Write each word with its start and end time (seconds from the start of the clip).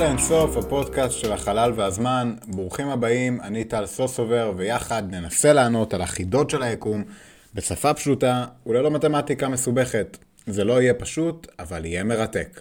לאינסוף, 0.00 0.56
הפודקאסט 0.56 1.18
של 1.18 1.32
החלל 1.32 1.72
והזמן. 1.76 2.34
ברוכים 2.46 2.88
הבאים, 2.88 3.40
אני 3.40 3.64
טל 3.64 3.86
סוסובר, 3.86 4.52
ויחד 4.56 5.02
ננסה 5.10 5.52
לענות 5.52 5.94
על 5.94 6.02
החידות 6.02 6.50
של 6.50 6.62
היקום 6.62 7.04
בשפה 7.54 7.94
פשוטה 7.94 8.46
וללא 8.66 8.90
מתמטיקה 8.90 9.48
מסובכת. 9.48 10.18
זה 10.46 10.64
לא 10.64 10.82
יהיה 10.82 10.94
פשוט, 10.94 11.46
אבל 11.58 11.84
יהיה 11.84 12.04
מרתק. 12.04 12.60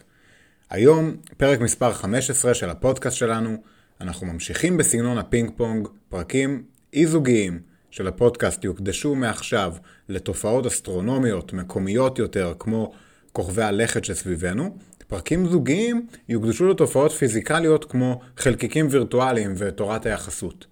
היום, 0.70 1.16
פרק 1.38 1.60
מספר 1.60 1.94
15 1.94 2.54
של 2.54 2.70
הפודקאסט 2.70 3.18
שלנו, 3.18 3.58
אנחנו 4.02 4.28
ממשיכים 4.28 4.78
בסגנון 4.78 5.18
הפינג 5.18 5.52
פונג, 5.58 5.88
פרקים 6.10 6.64
אי-זוגיים 6.94 7.60
של 7.92 8.08
הפודקאסט 8.08 8.64
יוקדשו 8.64 9.16
מעכשיו 9.16 9.74
לתופעות 10.10 10.66
אסטרונומיות 10.66 11.54
מקומיות 11.54 12.20
יותר, 12.20 12.54
כמו 12.60 12.92
כוכבי 13.34 13.64
הלכת 13.64 14.06
שסביבנו. 14.06 14.78
פרקים 15.10 15.46
זוגיים 15.46 16.08
יוקדשו 16.30 16.68
לתופעות 16.68 17.12
פיזיקליות 17.12 17.86
כמו 17.86 18.22
חלקיקים 18.38 18.88
וירטואליים 18.90 19.54
ותורת 19.58 20.06
היחסות. 20.06 20.66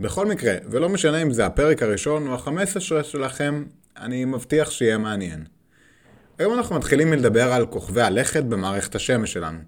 בכל 0.00 0.26
מקרה, 0.26 0.54
ולא 0.70 0.88
משנה 0.88 1.22
אם 1.22 1.32
זה 1.32 1.46
הפרק 1.46 1.82
הראשון 1.82 2.28
או 2.28 2.34
ה-15 2.34 2.80
שלכם, 3.02 3.64
אני 3.96 4.24
מבטיח 4.24 4.70
שיהיה 4.70 4.98
מעניין. 4.98 5.44
היום 6.38 6.54
אנחנו 6.54 6.76
מתחילים 6.76 7.10
מלדבר 7.10 7.52
על 7.52 7.66
כוכבי 7.66 8.02
הלכת 8.02 8.44
במערכת 8.44 8.94
השמש 8.94 9.32
שלנו. 9.32 9.58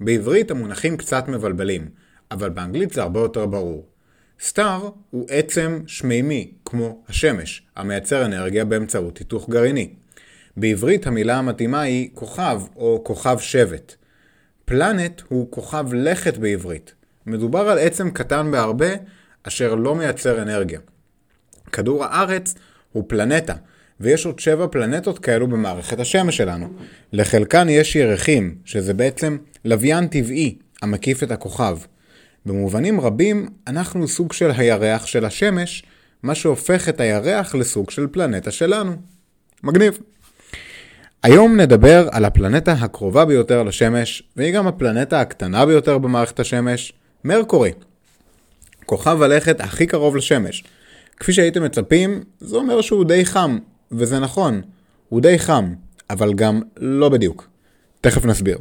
בעברית 0.00 0.50
המונחים 0.50 0.96
קצת 0.96 1.28
מבלבלים, 1.28 1.88
אבל 2.30 2.48
באנגלית 2.48 2.92
זה 2.92 3.02
הרבה 3.02 3.20
יותר 3.20 3.46
ברור. 3.46 3.86
סטאר 4.40 4.88
הוא 5.10 5.26
עצם 5.30 5.82
שמימי, 5.86 6.52
כמו 6.64 7.04
השמש, 7.08 7.62
המייצר 7.76 8.24
אנרגיה 8.24 8.64
באמצעות 8.64 9.18
היתוך 9.18 9.48
גרעיני. 9.50 9.94
בעברית 10.56 11.06
המילה 11.06 11.36
המתאימה 11.36 11.80
היא 11.80 12.08
כוכב 12.14 12.60
או 12.76 13.00
כוכב 13.04 13.38
שבט. 13.38 13.94
פלנט 14.64 15.22
הוא 15.28 15.50
כוכב 15.50 15.86
לכת 15.92 16.38
בעברית. 16.38 16.94
מדובר 17.26 17.68
על 17.68 17.78
עצם 17.78 18.10
קטן 18.10 18.50
בהרבה 18.50 18.88
אשר 19.42 19.74
לא 19.74 19.94
מייצר 19.94 20.42
אנרגיה. 20.42 20.80
כדור 21.72 22.04
הארץ 22.04 22.54
הוא 22.92 23.04
פלנטה, 23.06 23.54
ויש 24.00 24.26
עוד 24.26 24.38
שבע 24.38 24.66
פלנטות 24.70 25.18
כאלו 25.18 25.46
במערכת 25.46 26.00
השמש 26.00 26.36
שלנו. 26.36 26.68
לחלקן 27.12 27.68
יש 27.68 27.96
ירחים, 27.96 28.54
שזה 28.64 28.94
בעצם 28.94 29.36
לוויין 29.64 30.06
טבעי 30.06 30.58
המקיף 30.82 31.22
את 31.22 31.30
הכוכב. 31.30 31.78
במובנים 32.46 33.00
רבים, 33.00 33.48
אנחנו 33.66 34.08
סוג 34.08 34.32
של 34.32 34.50
הירח 34.50 35.06
של 35.06 35.24
השמש, 35.24 35.82
מה 36.22 36.34
שהופך 36.34 36.88
את 36.88 37.00
הירח 37.00 37.54
לסוג 37.54 37.90
של 37.90 38.06
פלנטה 38.06 38.50
שלנו. 38.50 38.96
מגניב. 39.62 39.98
היום 41.24 41.60
נדבר 41.60 42.08
על 42.12 42.24
הפלנטה 42.24 42.72
הקרובה 42.72 43.24
ביותר 43.24 43.62
לשמש, 43.62 44.22
והיא 44.36 44.54
גם 44.54 44.66
הפלנטה 44.66 45.20
הקטנה 45.20 45.66
ביותר 45.66 45.98
במערכת 45.98 46.40
השמש, 46.40 46.92
מרקורי. 47.24 47.72
כוכב 48.86 49.22
הלכת 49.22 49.60
הכי 49.60 49.86
קרוב 49.86 50.16
לשמש. 50.16 50.64
כפי 51.16 51.32
שהייתם 51.32 51.64
מצפים, 51.64 52.22
זה 52.40 52.56
אומר 52.56 52.80
שהוא 52.80 53.04
די 53.04 53.24
חם, 53.24 53.58
וזה 53.92 54.18
נכון, 54.18 54.60
הוא 55.08 55.20
די 55.20 55.38
חם, 55.38 55.74
אבל 56.10 56.34
גם 56.34 56.60
לא 56.76 57.08
בדיוק. 57.08 57.48
תכף 58.00 58.24
נסביר. 58.24 58.58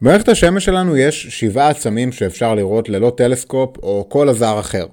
במערכת 0.00 0.28
השמש 0.28 0.64
שלנו 0.64 0.96
יש 0.96 1.26
שבעה 1.26 1.68
עצמים 1.68 2.12
שאפשר 2.12 2.54
לראות 2.54 2.88
ללא 2.88 3.12
טלסקופ 3.16 3.76
או 3.82 4.06
כל 4.08 4.28
עזר 4.28 4.60
אחר. 4.60 4.86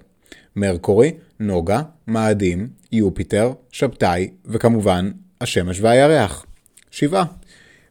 מרקורי, 0.56 1.12
נוגה, 1.40 1.82
מאדים, 2.08 2.68
יופיטר, 2.92 3.52
שבתאי, 3.72 4.30
וכמובן, 4.46 5.12
השמש 5.42 5.82
והירח. 5.82 6.46
שבעה. 7.00 7.26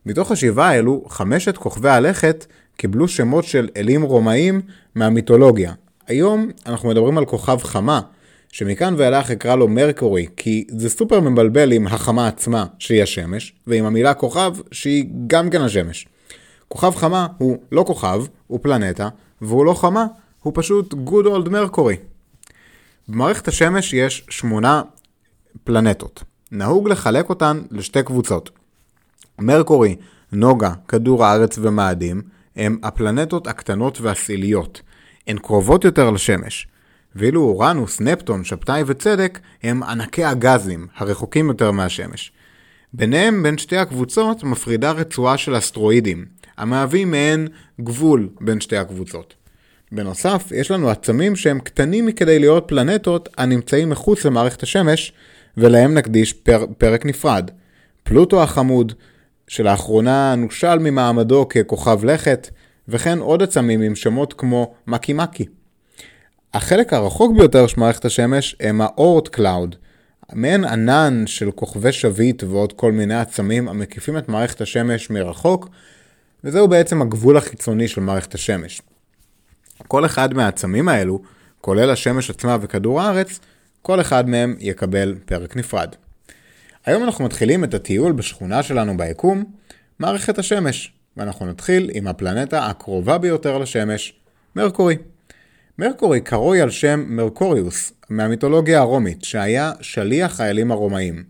מתוך 0.06 0.32
השבעה 0.32 0.68
האלו, 0.68 1.04
חמשת 1.08 1.56
כוכבי 1.56 1.88
הלכת 1.88 2.46
קיבלו 2.76 3.08
שמות 3.08 3.44
של 3.44 3.68
אלים 3.76 4.02
רומאים 4.02 4.60
מהמיתולוגיה. 4.94 5.72
היום 6.06 6.50
אנחנו 6.66 6.88
מדברים 6.88 7.18
על 7.18 7.24
כוכב 7.24 7.58
חמה, 7.62 8.00
שמכאן 8.52 8.94
ואילך 8.96 9.30
אקרא 9.30 9.56
לו 9.56 9.68
מרקורי, 9.68 10.26
כי 10.36 10.66
זה 10.68 10.90
סופר 10.90 11.20
מבלבל 11.20 11.72
עם 11.72 11.86
החמה 11.86 12.28
עצמה, 12.28 12.66
שהיא 12.78 13.02
השמש, 13.02 13.52
ועם 13.66 13.84
המילה 13.84 14.14
כוכב, 14.14 14.52
שהיא 14.72 15.04
גם 15.26 15.50
כן 15.50 15.60
השמש. 15.62 16.06
כוכב 16.68 16.92
חמה 16.94 17.26
הוא 17.38 17.58
לא 17.72 17.84
כוכב, 17.86 18.22
הוא 18.46 18.58
פלנטה, 18.62 19.08
והוא 19.40 19.64
לא 19.64 19.74
חמה, 19.74 20.06
הוא 20.42 20.52
פשוט 20.56 20.94
good 20.94 21.26
old 21.26 21.48
מרקורי. 21.48 21.96
במערכת 23.08 23.48
השמש 23.48 23.94
יש 23.94 24.26
שמונה 24.30 24.82
פלנטות. 25.64 26.24
נהוג 26.52 26.88
לחלק 26.88 27.28
אותן 27.28 27.60
לשתי 27.70 28.02
קבוצות. 28.02 28.50
מרקורי, 29.38 29.96
נוגה, 30.32 30.72
כדור 30.88 31.24
הארץ 31.24 31.58
ומאדים 31.62 32.22
הם 32.56 32.78
הפלנטות 32.82 33.46
הקטנות 33.46 34.00
והסיליות. 34.00 34.80
הן 35.26 35.38
קרובות 35.38 35.84
יותר 35.84 36.10
לשמש. 36.10 36.66
ואילו 37.16 37.42
אורנוס, 37.42 38.00
נפטון, 38.00 38.44
שבתאי 38.44 38.82
וצדק 38.86 39.38
הם 39.62 39.82
ענקי 39.82 40.24
הגזים, 40.24 40.86
הרחוקים 40.96 41.48
יותר 41.48 41.70
מהשמש. 41.70 42.32
ביניהם, 42.92 43.42
בין 43.42 43.58
שתי 43.58 43.76
הקבוצות, 43.76 44.44
מפרידה 44.44 44.90
רצועה 44.90 45.38
של 45.38 45.58
אסטרואידים, 45.58 46.24
המהווים 46.56 47.10
מעין 47.10 47.48
גבול 47.80 48.28
בין 48.40 48.60
שתי 48.60 48.76
הקבוצות. 48.76 49.34
בנוסף, 49.92 50.52
יש 50.54 50.70
לנו 50.70 50.90
עצמים 50.90 51.36
שהם 51.36 51.60
קטנים 51.60 52.06
מכדי 52.06 52.38
להיות 52.38 52.64
פלנטות 52.68 53.28
הנמצאים 53.38 53.90
מחוץ 53.90 54.24
למערכת 54.24 54.62
השמש, 54.62 55.12
ולהם 55.56 55.94
נקדיש 55.94 56.32
פר, 56.32 56.66
פרק 56.78 57.06
נפרד. 57.06 57.50
פלוטו 58.02 58.42
החמוד, 58.42 58.92
שלאחרונה 59.48 60.34
נושל 60.34 60.78
ממעמדו 60.78 61.46
ככוכב 61.48 62.04
לכת, 62.04 62.50
וכן 62.88 63.18
עוד 63.18 63.42
עצמים 63.42 63.80
עם 63.80 63.94
שמות 63.94 64.32
כמו 64.32 64.74
מקי 64.86 65.12
מקי. 65.12 65.46
החלק 66.54 66.92
הרחוק 66.92 67.36
ביותר 67.36 67.66
של 67.66 67.80
מערכת 67.80 68.04
השמש 68.04 68.56
הם 68.60 68.80
ה 68.80 68.90
Oort 68.90 69.28
cloud, 69.28 69.76
מעין 70.32 70.64
ענן 70.64 71.24
של 71.26 71.50
כוכבי 71.50 71.92
שביט 71.92 72.42
ועוד 72.42 72.72
כל 72.72 72.92
מיני 72.92 73.20
עצמים 73.20 73.68
המקיפים 73.68 74.18
את 74.18 74.28
מערכת 74.28 74.60
השמש 74.60 75.10
מרחוק, 75.10 75.68
וזהו 76.44 76.68
בעצם 76.68 77.02
הגבול 77.02 77.36
החיצוני 77.36 77.88
של 77.88 78.00
מערכת 78.00 78.34
השמש. 78.34 78.82
כל 79.88 80.06
אחד 80.06 80.34
מהעצמים 80.34 80.88
האלו, 80.88 81.22
כולל 81.60 81.90
השמש 81.90 82.30
עצמה 82.30 82.56
וכדור 82.60 83.00
הארץ, 83.00 83.40
כל 83.82 84.00
אחד 84.00 84.28
מהם 84.28 84.56
יקבל 84.60 85.14
פרק 85.24 85.56
נפרד. 85.56 85.94
היום 86.88 87.04
אנחנו 87.04 87.24
מתחילים 87.24 87.64
את 87.64 87.74
הטיול 87.74 88.12
בשכונה 88.12 88.62
שלנו 88.62 88.96
ביקום, 88.96 89.44
מערכת 89.98 90.38
השמש, 90.38 90.92
ואנחנו 91.16 91.46
נתחיל 91.46 91.90
עם 91.94 92.06
הפלנטה 92.06 92.66
הקרובה 92.66 93.18
ביותר 93.18 93.58
לשמש, 93.58 94.12
מרקורי. 94.56 94.96
מרקורי 95.78 96.20
קרוי 96.20 96.60
על 96.60 96.70
שם 96.70 97.04
מרקוריוס 97.08 97.92
מהמיתולוגיה 98.10 98.78
הרומית, 98.78 99.24
שהיה 99.24 99.72
שליח 99.80 100.40
האלים 100.40 100.70
הרומאים. 100.70 101.24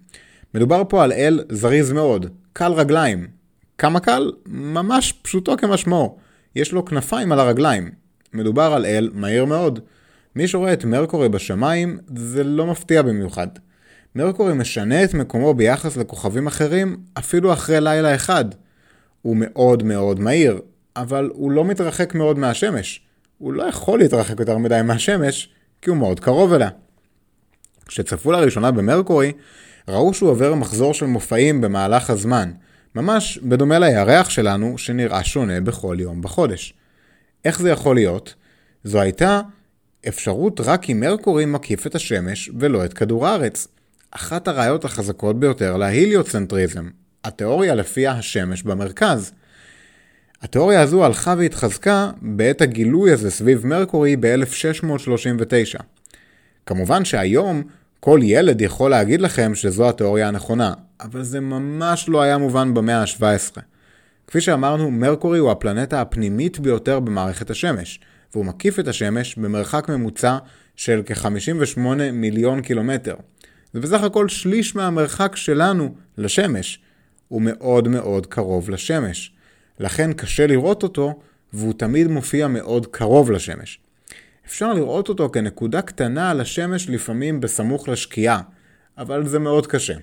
מדובר 0.54 0.82
פה 0.88 1.04
על 1.04 1.12
אל 1.12 1.44
זריז 1.48 1.92
מאוד, 1.92 2.26
קל 2.52 2.72
רגליים. 2.72 3.26
כמה 3.78 4.00
קל? 4.00 4.32
ממש 4.46 5.12
פשוטו 5.22 5.56
כמשמעו. 5.56 6.18
יש 6.56 6.72
לו 6.72 6.84
כנפיים 6.84 7.32
על 7.32 7.40
הרגליים. 7.40 7.90
מדובר 8.32 8.72
על 8.74 8.86
אל 8.86 9.10
מהיר 9.14 9.44
מאוד. 9.44 9.80
מי 10.36 10.48
שרואה 10.48 10.72
את 10.72 10.84
מרקורי 10.84 11.28
בשמיים, 11.28 11.98
זה 12.16 12.44
לא 12.44 12.66
מפתיע 12.66 13.02
במיוחד. 13.02 13.48
מרקורי 14.14 14.54
משנה 14.54 15.04
את 15.04 15.14
מקומו 15.14 15.54
ביחס 15.54 15.96
לכוכבים 15.96 16.46
אחרים 16.46 16.96
אפילו 17.18 17.52
אחרי 17.52 17.80
לילה 17.80 18.14
אחד. 18.14 18.44
הוא 19.22 19.36
מאוד 19.40 19.82
מאוד 19.82 20.20
מהיר, 20.20 20.60
אבל 20.96 21.30
הוא 21.32 21.50
לא 21.50 21.64
מתרחק 21.64 22.14
מאוד 22.14 22.38
מהשמש. 22.38 23.00
הוא 23.38 23.52
לא 23.52 23.62
יכול 23.62 23.98
להתרחק 23.98 24.40
יותר 24.40 24.58
מדי 24.58 24.80
מהשמש, 24.84 25.48
כי 25.82 25.90
הוא 25.90 25.98
מאוד 25.98 26.20
קרוב 26.20 26.52
אליה. 26.52 26.68
כשצפו 27.86 28.32
לראשונה 28.32 28.70
במרקורי, 28.70 29.32
ראו 29.88 30.14
שהוא 30.14 30.30
עובר 30.30 30.54
מחזור 30.54 30.94
של 30.94 31.06
מופעים 31.06 31.60
במהלך 31.60 32.10
הזמן, 32.10 32.52
ממש 32.94 33.38
בדומה 33.38 33.78
לירח 33.78 34.30
שלנו 34.30 34.78
שנראה 34.78 35.24
שונה 35.24 35.60
בכל 35.60 35.96
יום 36.00 36.22
בחודש. 36.22 36.74
איך 37.44 37.60
זה 37.60 37.70
יכול 37.70 37.94
להיות? 37.96 38.34
זו 38.84 39.00
הייתה 39.00 39.40
אפשרות 40.08 40.60
רק 40.60 40.90
אם 40.90 41.00
מרקורי 41.00 41.44
מקיף 41.44 41.86
את 41.86 41.94
השמש 41.94 42.50
ולא 42.58 42.84
את 42.84 42.92
כדור 42.94 43.26
הארץ. 43.26 43.68
אחת 44.10 44.48
הראיות 44.48 44.84
החזקות 44.84 45.40
ביותר 45.40 45.76
להיליוצנטריזם, 45.76 46.88
התיאוריה 47.24 47.74
לפיה 47.74 48.12
השמש 48.12 48.62
במרכז. 48.62 49.32
התיאוריה 50.42 50.82
הזו 50.82 51.04
הלכה 51.04 51.34
והתחזקה 51.38 52.10
בעת 52.22 52.60
הגילוי 52.60 53.12
הזה 53.12 53.30
סביב 53.30 53.66
מרקורי 53.66 54.16
ב-1639. 54.16 55.82
כמובן 56.66 57.04
שהיום 57.04 57.62
כל 58.00 58.20
ילד 58.22 58.60
יכול 58.60 58.90
להגיד 58.90 59.20
לכם 59.20 59.54
שזו 59.54 59.88
התיאוריה 59.88 60.28
הנכונה, 60.28 60.74
אבל 61.00 61.22
זה 61.22 61.40
ממש 61.40 62.08
לא 62.08 62.22
היה 62.22 62.38
מובן 62.38 62.74
במאה 62.74 63.02
ה-17. 63.02 63.60
כפי 64.26 64.40
שאמרנו, 64.40 64.90
מרקורי 64.90 65.38
הוא 65.38 65.50
הפלנטה 65.50 66.00
הפנימית 66.00 66.58
ביותר 66.58 67.00
במערכת 67.00 67.50
השמש, 67.50 68.00
והוא 68.32 68.44
מקיף 68.44 68.78
את 68.78 68.88
השמש 68.88 69.36
במרחק 69.36 69.88
ממוצע 69.88 70.38
של 70.76 71.02
כ-58 71.06 71.80
מיליון 72.12 72.62
קילומטר. 72.62 73.14
זה 73.72 73.80
בסך 73.80 74.02
הכל 74.02 74.28
שליש 74.28 74.76
מהמרחק 74.76 75.36
שלנו 75.36 75.94
לשמש. 76.18 76.80
הוא 77.28 77.42
מאוד 77.42 77.88
מאוד 77.88 78.26
קרוב 78.26 78.70
לשמש. 78.70 79.32
לכן 79.80 80.12
קשה 80.12 80.46
לראות 80.46 80.82
אותו, 80.82 81.20
והוא 81.52 81.72
תמיד 81.72 82.06
מופיע 82.06 82.48
מאוד 82.48 82.86
קרוב 82.86 83.30
לשמש. 83.30 83.80
אפשר 84.46 84.72
לראות 84.72 85.08
אותו 85.08 85.30
כנקודה 85.30 85.82
קטנה 85.82 86.30
על 86.30 86.40
השמש 86.40 86.88
לפעמים 86.88 87.40
בסמוך 87.40 87.88
לשקיעה, 87.88 88.40
אבל 88.98 89.26
זה 89.26 89.38
מאוד 89.38 89.66
קשה. 89.66 89.94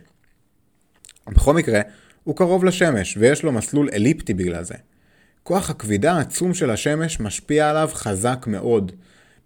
בכל 1.28 1.54
מקרה, 1.54 1.82
הוא 2.24 2.36
קרוב 2.36 2.66
לשמש 2.66 3.18
ויש 3.18 3.44
לו 3.44 3.52
מסלול 3.52 3.90
אליפטי 3.94 4.34
בגלל 4.34 4.64
זה. 4.64 4.76
כוח 5.44 5.70
הכבידה 5.70 6.14
העצום 6.14 6.54
של 6.54 6.70
השמש 6.70 7.20
משפיע 7.20 7.70
עליו 7.70 7.90
חזק 7.94 8.46
מאוד. 8.48 8.92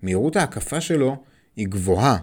מהירות 0.01 0.35
ההקפה 0.35 0.81
שלו 0.81 1.23
היא 1.55 1.67
גבוהה. 1.67 2.17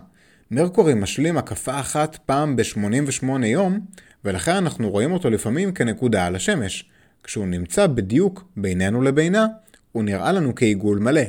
מרקורי 0.51 0.95
משלים 0.95 1.39
הקפה 1.39 1.81
אחת 1.81 2.19
פעם 2.27 2.57
ב-88 2.57 3.47
יום, 3.47 3.81
ולכן 4.25 4.55
אנחנו 4.55 4.91
רואים 4.91 5.13
אותו 5.13 5.31
לפעמים 5.31 5.73
כנקודה 5.73 6.27
על 6.27 6.37
השמש. 6.37 6.89
כשהוא 7.23 7.47
נמצא 7.47 7.87
בדיוק 7.87 8.45
בינינו 8.57 9.03
לבינה, 9.03 9.47
הוא 9.93 10.03
נראה 10.03 10.33
לנו 10.33 10.55
כעיגול 10.55 10.99
מלא. 10.99 11.21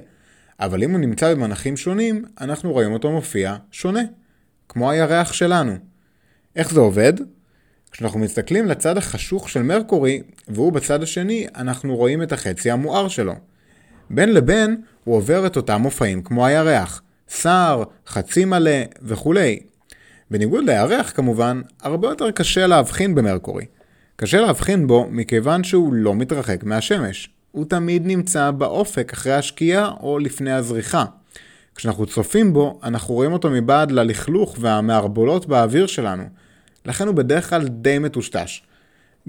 אבל 0.59 0.83
אם 0.83 0.91
הוא 0.91 0.99
נמצא 0.99 1.33
במנחים 1.33 1.77
שונים, 1.77 2.25
אנחנו 2.41 2.71
רואים 2.71 2.93
אותו 2.93 3.11
מופיע 3.11 3.55
שונה. 3.71 4.01
כמו 4.69 4.91
הירח 4.91 5.33
שלנו. 5.33 5.75
איך 6.55 6.71
זה 6.71 6.79
עובד? 6.79 7.13
כשאנחנו 7.91 8.19
מסתכלים 8.19 8.65
לצד 8.65 8.97
החשוך 8.97 9.49
של 9.49 9.61
מרקורי, 9.61 10.21
והוא 10.47 10.73
בצד 10.73 11.03
השני, 11.03 11.47
אנחנו 11.55 11.95
רואים 11.95 12.23
את 12.23 12.31
החצי 12.31 12.71
המואר 12.71 13.07
שלו. 13.07 13.33
בין 14.09 14.33
לבין, 14.33 14.81
הוא 15.03 15.15
עובר 15.15 15.47
את 15.47 15.55
אותם 15.55 15.81
מופעים 15.81 16.23
כמו 16.23 16.45
הירח, 16.45 17.01
שר, 17.29 17.83
חצי 18.07 18.45
מלא 18.45 18.71
וכולי. 19.01 19.59
בניגוד 20.31 20.63
לירח 20.63 21.11
כמובן, 21.15 21.61
הרבה 21.81 22.07
יותר 22.07 22.31
קשה 22.31 22.67
להבחין 22.67 23.15
במרקורי. 23.15 23.65
קשה 24.15 24.41
להבחין 24.41 24.87
בו 24.87 25.07
מכיוון 25.11 25.63
שהוא 25.63 25.93
לא 25.93 26.15
מתרחק 26.15 26.63
מהשמש. 26.63 27.29
הוא 27.51 27.65
תמיד 27.65 28.05
נמצא 28.05 28.51
באופק 28.51 29.13
אחרי 29.13 29.33
השקיעה 29.33 29.91
או 29.99 30.19
לפני 30.19 30.51
הזריחה. 30.51 31.05
כשאנחנו 31.75 32.05
צופים 32.05 32.53
בו, 32.53 32.79
אנחנו 32.83 33.13
רואים 33.13 33.33
אותו 33.33 33.49
מבעד 33.49 33.91
ללכלוך 33.91 34.55
והמערבולות 34.59 35.45
באוויר 35.45 35.87
שלנו. 35.87 36.23
לכן 36.85 37.07
הוא 37.07 37.15
בדרך 37.15 37.49
כלל 37.49 37.67
די 37.67 37.99
מטושטש. 37.99 38.61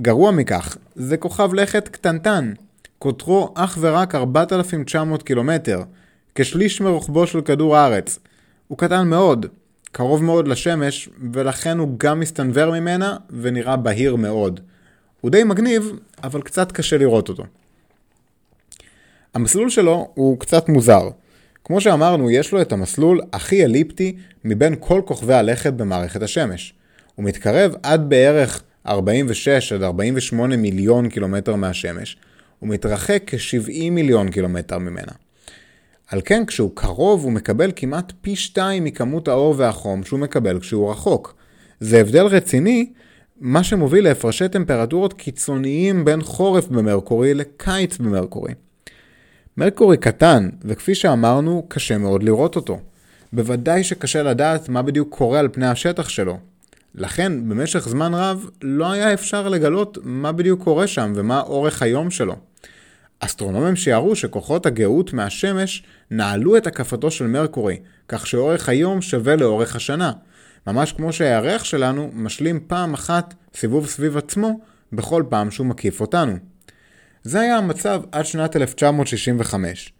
גרוע 0.01 0.31
מכך, 0.31 0.77
זה 0.95 1.17
כוכב 1.17 1.55
לכת 1.55 1.89
קטנטן. 1.89 2.53
קוטרו 2.99 3.53
אך 3.55 3.79
ורק 3.81 4.15
4,900 4.15 5.23
קילומטר, 5.23 5.83
כשליש 6.41 6.81
מרוחבו 6.81 7.27
של 7.27 7.41
כדור 7.41 7.77
הארץ. 7.77 8.19
הוא 8.69 8.79
קטן 8.79 9.09
מאוד, 9.09 9.47
קרוב 9.93 10.25
מאוד 10.25 10.49
לשמש, 10.49 11.09
ולכן 11.33 11.79
הוא 11.79 11.89
גם 11.97 12.21
מסתנוור 12.21 12.81
ממנה 12.81 13.17
ונראה 13.31 13.77
בהיר 13.77 14.17
מאוד. 14.17 14.61
הוא 15.21 15.31
די 15.31 15.45
מגניב, 15.45 15.93
אבל 16.23 16.43
קצת 16.43 16.73
קשה 16.73 16.99
לראות 16.99 17.29
אותו. 17.29 17.45
המסלול 19.35 19.71
שלו 19.71 20.11
הוא 20.15 20.39
קצת 20.39 20.69
מוזר. 20.69 21.09
כמו 21.65 21.81
שאמרנו, 21.81 22.31
יש 22.31 22.53
לו 22.53 22.61
את 22.61 22.73
המסלול 22.73 23.21
הכי 23.33 23.65
אליפטי 23.65 24.17
מבין 24.45 24.75
כל 24.81 25.03
כוכבי 25.05 25.35
הלכת 25.35 25.73
במערכת 25.73 26.23
השמש. 26.23 26.75
הוא 27.15 27.25
מתקרב 27.25 27.75
עד 27.83 28.09
בערך 28.09 28.63
46 28.87 29.73
עד 29.73 29.83
48 29.83 30.57
מיליון 30.57 31.09
קילומטר 31.09 31.55
מהשמש, 31.55 32.17
ומתרחק 32.63 33.23
כ-70 33.27 33.91
מיליון 33.91 34.31
קילומטר 34.31 34.79
ממנה. 34.79 35.13
על 36.09 36.21
כן, 36.25 36.47
כשהוא 36.47 36.71
קרוב, 36.75 37.25
הוא 37.25 37.33
מקבל 37.33 37.73
כמעט 37.77 38.13
פי 38.21 38.37
שתיים 38.37 38.85
מכמות 38.85 39.29
האור 39.29 39.55
והחום 39.57 40.05
שהוא 40.05 40.21
מקבל 40.21 40.61
כשהוא 40.61 40.91
רחוק. 40.91 41.35
זה 41.81 42.01
הבדל 42.01 42.27
רציני, 42.27 42.93
מה 43.41 43.65
שמוביל 43.65 44.05
להפרשי 44.05 44.49
טמפרטורות 44.49 45.13
קיצוניים 45.13 46.05
בין 46.05 46.23
חורף 46.23 46.69
במרקורי 46.69 47.35
לקיץ 47.35 47.99
במרקורי. 47.99 48.53
מרקורי 49.57 49.97
קטן, 49.97 50.49
וכפי 50.65 50.95
שאמרנו, 50.95 51.67
קשה 51.69 51.99
מאוד 51.99 52.23
לראות 52.23 52.57
אותו. 52.57 52.81
בוודאי 53.33 53.85
שקשה 53.85 54.23
לדעת 54.23 54.69
מה 54.69 54.83
בדיוק 54.83 55.15
קורה 55.17 55.39
על 55.39 55.49
פני 55.53 55.67
השטח 55.67 56.09
שלו. 56.09 56.39
לכן, 56.95 57.49
במשך 57.49 57.89
זמן 57.89 58.15
רב, 58.15 58.47
לא 58.63 58.91
היה 58.91 59.13
אפשר 59.13 59.49
לגלות 59.49 59.99
מה 60.03 60.33
בדיוק 60.33 60.63
קורה 60.63 60.87
שם 60.87 61.13
ומה 61.17 61.41
אורך 61.41 61.83
היום 61.83 62.11
שלו. 62.11 62.48
אסטרונומים 63.21 63.77
שיערו 63.77 64.17
שכוחות 64.17 64.67
הגאות 64.67 65.13
מהשמש 65.13 65.83
נעלו 66.11 66.57
את 66.57 66.67
הקפתו 66.67 67.11
של 67.11 67.27
מרקורי, 67.27 67.77
כך 68.09 68.27
שאורך 68.27 68.69
היום 68.69 69.03
שווה 69.03 69.37
לאורך 69.37 69.77
השנה. 69.77 70.13
ממש 70.67 70.93
כמו 70.93 71.13
שהירח 71.13 71.65
שלנו 71.65 72.11
משלים 72.15 72.61
פעם 72.67 72.95
אחת 72.95 73.35
סיבוב 73.55 73.87
סביב 73.87 74.17
עצמו 74.17 74.61
בכל 74.93 75.23
פעם 75.29 75.51
שהוא 75.51 75.67
מקיף 75.67 76.01
אותנו. 76.01 76.33
זה 77.23 77.41
היה 77.41 77.57
המצב 77.57 78.03
עד 78.13 78.27
שנת 78.27 78.57
1965. 78.57 79.93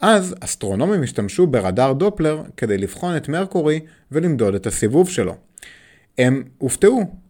אז 0.00 0.34
אסטרונומים 0.40 1.02
השתמשו 1.02 1.46
ברדאר 1.46 1.92
דופלר 1.92 2.42
כדי 2.56 2.78
לבחון 2.78 3.16
את 3.16 3.28
מרקורי 3.28 3.80
ולמדוד 4.12 4.54
את 4.54 4.66
הסיבוב 4.66 5.08
שלו. 5.08 5.36
הם 6.18 6.42
הופתעו. 6.58 7.23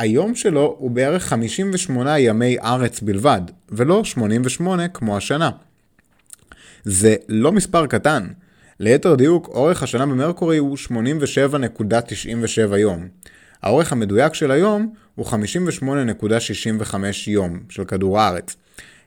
היום 0.00 0.34
שלו 0.34 0.76
הוא 0.78 0.90
בערך 0.90 1.24
58 1.24 2.18
ימי 2.18 2.58
ארץ 2.58 3.00
בלבד, 3.00 3.40
ולא 3.68 4.04
88 4.04 4.88
כמו 4.88 5.16
השנה. 5.16 5.50
זה 6.84 7.16
לא 7.28 7.52
מספר 7.52 7.86
קטן. 7.86 8.26
ליתר 8.80 9.14
דיוק, 9.14 9.48
אורך 9.48 9.82
השנה 9.82 10.06
במרקורי 10.06 10.56
הוא 10.56 10.76
87.97 10.76 12.76
יום. 12.76 13.08
האורך 13.62 13.92
המדויק 13.92 14.34
של 14.34 14.50
היום 14.50 14.94
הוא 15.14 15.26
58.65 15.26 16.94
יום 17.26 17.60
של 17.68 17.84
כדור 17.84 18.20
הארץ. 18.20 18.56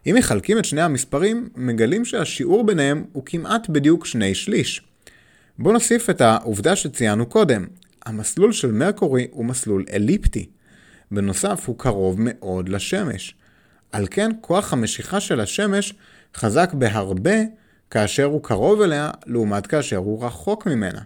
אם 0.06 0.16
מחלקים 0.18 0.58
את 0.58 0.66
שני 0.66 0.82
המספרים, 0.82 1.50
מגלים 1.56 2.06
שהשיעור 2.06 2.66
ביניהם 2.66 3.04
הוא 3.12 3.24
כמעט 3.26 3.70
בדיוק 3.70 4.06
שני 4.06 4.36
שליש. 4.36 4.82
בואו 5.60 5.74
נוסיף 5.74 6.10
את 6.10 6.22
העובדה 6.22 6.76
שציינו 6.76 7.26
קודם, 7.26 7.66
המסלול 8.06 8.52
של 8.52 8.72
מרקורי 8.72 9.28
הוא 9.32 9.46
מסלול 9.46 9.86
אליפטי. 9.94 10.46
בנוסף, 11.12 11.64
הוא 11.66 11.78
קרוב 11.78 12.16
מאוד 12.20 12.70
לשמש. 12.70 13.36
על 13.92 14.08
כן, 14.12 14.32
כוח 14.42 14.74
המשיכה 14.74 15.20
של 15.20 15.40
השמש 15.40 15.94
חזק 16.36 16.74
בהרבה 16.74 17.36
כאשר 17.90 18.24
הוא 18.24 18.44
קרוב 18.44 18.82
אליה, 18.82 19.12
לעומת 19.26 19.68
כאשר 19.68 19.98
הוא 19.98 20.26
רחוק 20.26 20.66
ממנה. 20.66 21.02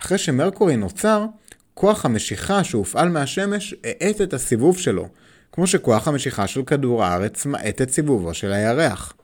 אחרי 0.00 0.18
שמרקורי 0.18 0.76
נוצר, 0.76 1.26
כוח 1.74 2.04
המשיכה 2.04 2.64
שהופעל 2.64 3.08
מהשמש 3.08 3.74
האט 3.84 4.20
את 4.20 4.34
הסיבוב 4.34 4.78
שלו, 4.78 5.08
כמו 5.52 5.66
שכוח 5.66 6.08
המשיכה 6.08 6.46
של 6.46 6.62
כדור 6.66 7.04
הארץ 7.04 7.46
מאט 7.46 7.82
את 7.82 7.90
סיבובו 7.90 8.34
של 8.34 8.52
הירח. 8.52 9.14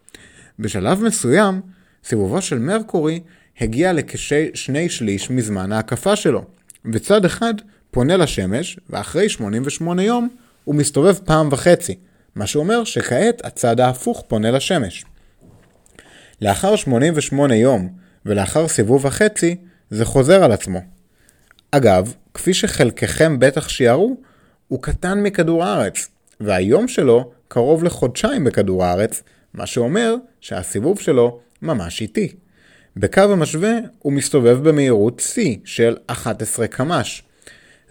בשלב 0.58 1.02
מסוים, 1.02 1.60
סיבובו 2.04 2.42
של 2.42 2.58
מרקורי 2.58 3.20
הגיע 3.60 3.92
לכשני 3.92 4.88
שליש 4.88 5.30
מזמן 5.30 5.72
ההקפה 5.72 6.16
שלו, 6.16 6.44
וצד 6.92 7.24
אחד 7.24 7.54
פונה 7.90 8.16
לשמש, 8.16 8.78
ואחרי 8.90 9.28
88 9.28 10.02
יום 10.02 10.28
הוא 10.64 10.74
מסתובב 10.74 11.14
פעם 11.14 11.48
וחצי, 11.52 11.98
מה 12.34 12.46
שאומר 12.46 12.84
שכעת 12.84 13.44
הצד 13.44 13.80
ההפוך 13.80 14.24
פונה 14.28 14.50
לשמש. 14.50 15.04
לאחר 16.42 16.76
88 16.76 17.56
יום 17.56 17.88
ולאחר 18.26 18.68
סיבוב 18.68 19.06
החצי, 19.06 19.56
זה 19.90 20.04
חוזר 20.04 20.44
על 20.44 20.52
עצמו. 20.52 20.80
אגב, 21.70 22.14
כפי 22.34 22.54
שחלקכם 22.54 23.38
בטח 23.38 23.68
שיערו, 23.68 24.16
הוא 24.68 24.82
קטן 24.82 25.22
מכדור 25.22 25.64
הארץ, 25.64 26.08
והיום 26.40 26.88
שלו 26.88 27.30
קרוב 27.48 27.84
לחודשיים 27.84 28.44
בכדור 28.44 28.84
הארץ, 28.84 29.22
מה 29.54 29.66
שאומר 29.66 30.14
שהסיבוב 30.40 31.00
שלו 31.00 31.40
ממש 31.62 32.00
איטי. 32.00 32.32
בקו 32.96 33.20
המשווה 33.20 33.72
הוא 33.98 34.12
מסתובב 34.12 34.68
במהירות 34.68 35.20
שיא 35.20 35.56
של 35.64 35.96
11 36.06 36.66
קמ"ש. 36.66 37.22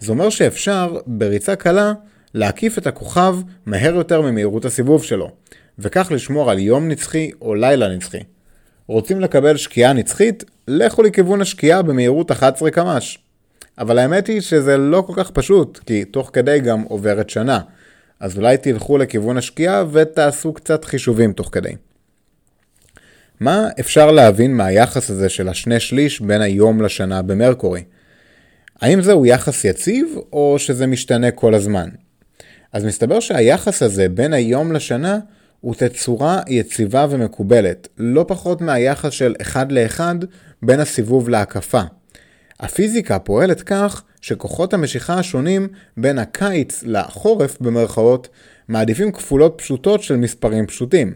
זה 0.00 0.12
אומר 0.12 0.30
שאפשר, 0.30 0.96
בריצה 1.06 1.56
קלה, 1.56 1.92
להקיף 2.34 2.78
את 2.78 2.86
הכוכב 2.86 3.36
מהר 3.66 3.94
יותר 3.94 4.20
ממהירות 4.20 4.64
הסיבוב 4.64 5.04
שלו, 5.04 5.30
וכך 5.78 6.12
לשמור 6.14 6.50
על 6.50 6.58
יום 6.58 6.88
נצחי 6.88 7.30
או 7.40 7.54
לילה 7.54 7.88
נצחי. 7.96 8.20
רוצים 8.86 9.20
לקבל 9.20 9.56
שקיעה 9.56 9.92
נצחית? 9.92 10.44
לכו 10.68 11.02
לכיוון 11.02 11.40
השקיעה 11.40 11.82
במהירות 11.82 12.30
11 12.30 12.70
קמ"ש. 12.70 13.18
אבל 13.78 13.98
האמת 13.98 14.26
היא 14.26 14.40
שזה 14.40 14.76
לא 14.76 15.02
כל 15.06 15.12
כך 15.16 15.30
פשוט, 15.30 15.80
כי 15.86 16.04
תוך 16.04 16.30
כדי 16.32 16.60
גם 16.60 16.82
עוברת 16.82 17.30
שנה. 17.30 17.60
אז 18.20 18.36
אולי 18.36 18.56
תלכו 18.56 18.98
לכיוון 18.98 19.36
השקיעה 19.36 19.84
ותעשו 19.92 20.52
קצת 20.52 20.84
חישובים 20.84 21.32
תוך 21.32 21.48
כדי. 21.52 21.72
מה 23.40 23.68
אפשר 23.80 24.10
להבין 24.10 24.56
מהיחס 24.56 25.10
הזה 25.10 25.28
של 25.28 25.48
השני 25.48 25.80
שליש 25.80 26.20
בין 26.20 26.40
היום 26.40 26.82
לשנה 26.82 27.22
במרקורי? 27.22 27.82
האם 28.80 29.02
זהו 29.02 29.26
יחס 29.26 29.64
יציב 29.64 30.14
או 30.32 30.56
שזה 30.58 30.86
משתנה 30.86 31.30
כל 31.30 31.54
הזמן? 31.54 31.88
אז 32.72 32.84
מסתבר 32.84 33.20
שהיחס 33.20 33.82
הזה 33.82 34.08
בין 34.08 34.32
היום 34.32 34.72
לשנה 34.72 35.18
הוא 35.60 35.74
תצורה 35.74 36.40
יציבה 36.48 37.06
ומקובלת, 37.10 37.88
לא 37.98 38.24
פחות 38.28 38.60
מהיחס 38.60 39.12
של 39.12 39.34
אחד 39.40 39.72
לאחד 39.72 40.14
בין 40.62 40.80
הסיבוב 40.80 41.28
להקפה. 41.28 41.82
הפיזיקה 42.60 43.18
פועלת 43.18 43.62
כך 43.62 44.02
שכוחות 44.20 44.74
המשיכה 44.74 45.14
השונים 45.14 45.68
בין 45.96 46.18
הקיץ 46.18 46.82
לחורף 46.86 47.60
במרכאות 47.60 48.28
מעדיפים 48.68 49.12
כפולות 49.12 49.54
פשוטות 49.58 50.02
של 50.02 50.16
מספרים 50.16 50.66
פשוטים. 50.66 51.14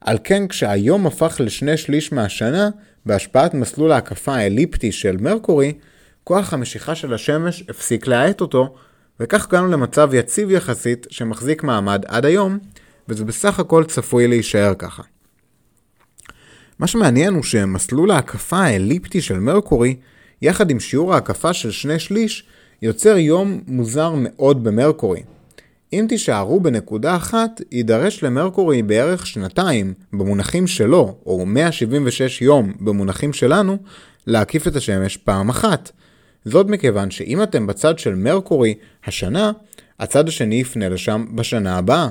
על 0.00 0.18
כן 0.24 0.48
כשהיום 0.48 1.06
הפך 1.06 1.40
לשני 1.44 1.76
שליש 1.76 2.12
מהשנה, 2.12 2.68
בהשפעת 3.06 3.54
מסלול 3.54 3.92
ההקפה 3.92 4.34
האליפטי 4.34 4.92
של 4.92 5.16
מרקורי, 5.16 5.72
כוח 6.30 6.52
המשיכה 6.52 6.94
של 6.94 7.14
השמש 7.14 7.64
הפסיק 7.68 8.06
להאט 8.06 8.40
אותו, 8.40 8.74
וכך 9.20 9.46
הגענו 9.46 9.68
למצב 9.68 10.10
יציב 10.12 10.50
יחסית 10.50 11.06
שמחזיק 11.10 11.62
מעמד 11.62 12.04
עד 12.06 12.26
היום, 12.26 12.58
וזה 13.08 13.24
בסך 13.24 13.60
הכל 13.60 13.84
צפוי 13.84 14.28
להישאר 14.28 14.74
ככה. 14.78 15.02
מה 16.78 16.86
שמעניין 16.86 17.34
הוא 17.34 17.42
שמסלול 17.42 18.10
ההקפה 18.10 18.56
האליפטי 18.56 19.20
של 19.20 19.38
מרקורי, 19.38 19.96
יחד 20.42 20.70
עם 20.70 20.80
שיעור 20.80 21.14
ההקפה 21.14 21.52
של 21.52 21.70
שני 21.70 21.98
שליש, 21.98 22.44
יוצר 22.82 23.18
יום 23.18 23.60
מוזר 23.66 24.12
מאוד 24.16 24.64
במרקורי. 24.64 25.22
אם 25.92 26.06
תישארו 26.08 26.60
בנקודה 26.60 27.16
אחת, 27.16 27.60
יידרש 27.72 28.24
למרקורי 28.24 28.82
בערך 28.82 29.26
שנתיים, 29.26 29.94
במונחים 30.12 30.66
שלו, 30.66 31.16
או 31.26 31.46
176 31.46 32.42
יום 32.42 32.72
במונחים 32.80 33.32
שלנו, 33.32 33.78
להקיף 34.26 34.68
את 34.68 34.76
השמש 34.76 35.16
פעם 35.16 35.48
אחת. 35.48 35.90
זאת 36.44 36.66
מכיוון 36.66 37.10
שאם 37.10 37.42
אתם 37.42 37.66
בצד 37.66 37.98
של 37.98 38.14
מרקורי 38.14 38.74
השנה, 39.04 39.52
הצד 39.98 40.28
השני 40.28 40.54
יפנה 40.54 40.88
לשם 40.88 41.26
בשנה 41.34 41.78
הבאה. 41.78 42.08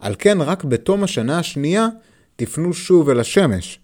על 0.00 0.14
כן, 0.18 0.40
רק 0.40 0.64
בתום 0.64 1.04
השנה 1.04 1.38
השנייה, 1.38 1.88
תפנו 2.36 2.74
שוב 2.74 3.10
אל 3.10 3.20
השמש. 3.20 3.78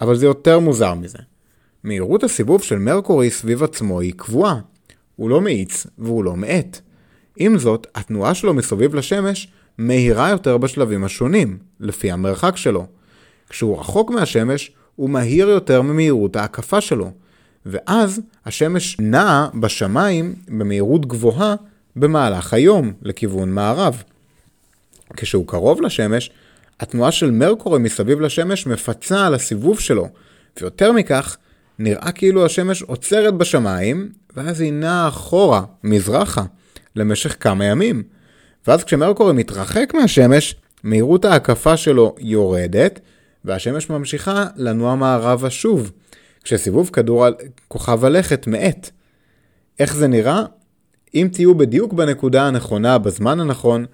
אבל 0.00 0.16
זה 0.16 0.26
יותר 0.26 0.58
מוזר 0.58 0.94
מזה. 0.94 1.18
מהירות 1.84 2.24
הסיבוב 2.24 2.62
של 2.62 2.78
מרקורי 2.78 3.30
סביב 3.30 3.62
עצמו 3.62 4.00
היא 4.00 4.12
קבועה. 4.16 4.60
הוא 5.16 5.30
לא 5.30 5.40
מאיץ 5.40 5.86
והוא 5.98 6.24
לא 6.24 6.36
מאט. 6.36 6.80
עם 7.36 7.58
זאת, 7.58 7.86
התנועה 7.94 8.34
שלו 8.34 8.54
מסביב 8.54 8.94
לשמש 8.94 9.48
מהירה 9.78 10.30
יותר 10.30 10.56
בשלבים 10.56 11.04
השונים, 11.04 11.58
לפי 11.80 12.10
המרחק 12.10 12.56
שלו. 12.56 12.86
כשהוא 13.48 13.78
רחוק 13.78 14.10
מהשמש, 14.10 14.72
הוא 14.96 15.10
מהיר 15.10 15.48
יותר 15.48 15.82
ממהירות 15.82 16.36
ההקפה 16.36 16.80
שלו, 16.80 17.10
ואז 17.70 18.20
השמש 18.46 18.96
נעה 19.00 19.48
בשמיים 19.60 20.34
במהירות 20.48 21.06
גבוהה 21.06 21.54
במהלך 21.96 22.54
היום 22.54 22.92
לכיוון 23.02 23.50
מערב. 23.50 24.02
כשהוא 25.16 25.46
קרוב 25.46 25.82
לשמש, 25.82 26.30
התנועה 26.80 27.12
של 27.12 27.30
מרקורי 27.30 27.78
מסביב 27.78 28.20
לשמש 28.20 28.66
מפצה 28.66 29.26
על 29.26 29.34
הסיבוב 29.34 29.80
שלו, 29.80 30.08
ויותר 30.60 30.92
מכך, 30.92 31.36
נראה 31.78 32.12
כאילו 32.12 32.44
השמש 32.46 32.82
עוצרת 32.82 33.34
בשמיים, 33.34 34.08
ואז 34.36 34.60
היא 34.60 34.72
נעה 34.72 35.08
אחורה, 35.08 35.62
מזרחה, 35.84 36.42
למשך 36.96 37.36
כמה 37.40 37.64
ימים. 37.64 38.02
ואז 38.66 38.84
כשמרקורי 38.84 39.32
מתרחק 39.32 39.92
מהשמש, 39.94 40.54
מהירות 40.82 41.24
ההקפה 41.24 41.76
שלו 41.76 42.14
יורדת, 42.18 43.00
והשמש 43.44 43.90
ממשיכה 43.90 44.44
לנוע 44.56 44.94
מערבה 44.94 45.50
שוב, 45.50 45.92
כשסיבוב 46.48 46.90
כדור 46.92 47.26
כוכב 47.68 48.04
הלכת 48.04 48.46
מאט. 48.46 48.90
איך 49.78 49.94
זה 49.94 50.08
נראה? 50.08 50.42
אם 51.14 51.28
תהיו 51.32 51.54
בדיוק 51.54 51.92
בנקודה 51.92 52.46
הנכונה 52.46 52.98
בזמן 52.98 53.40
הנכון, 53.40 53.86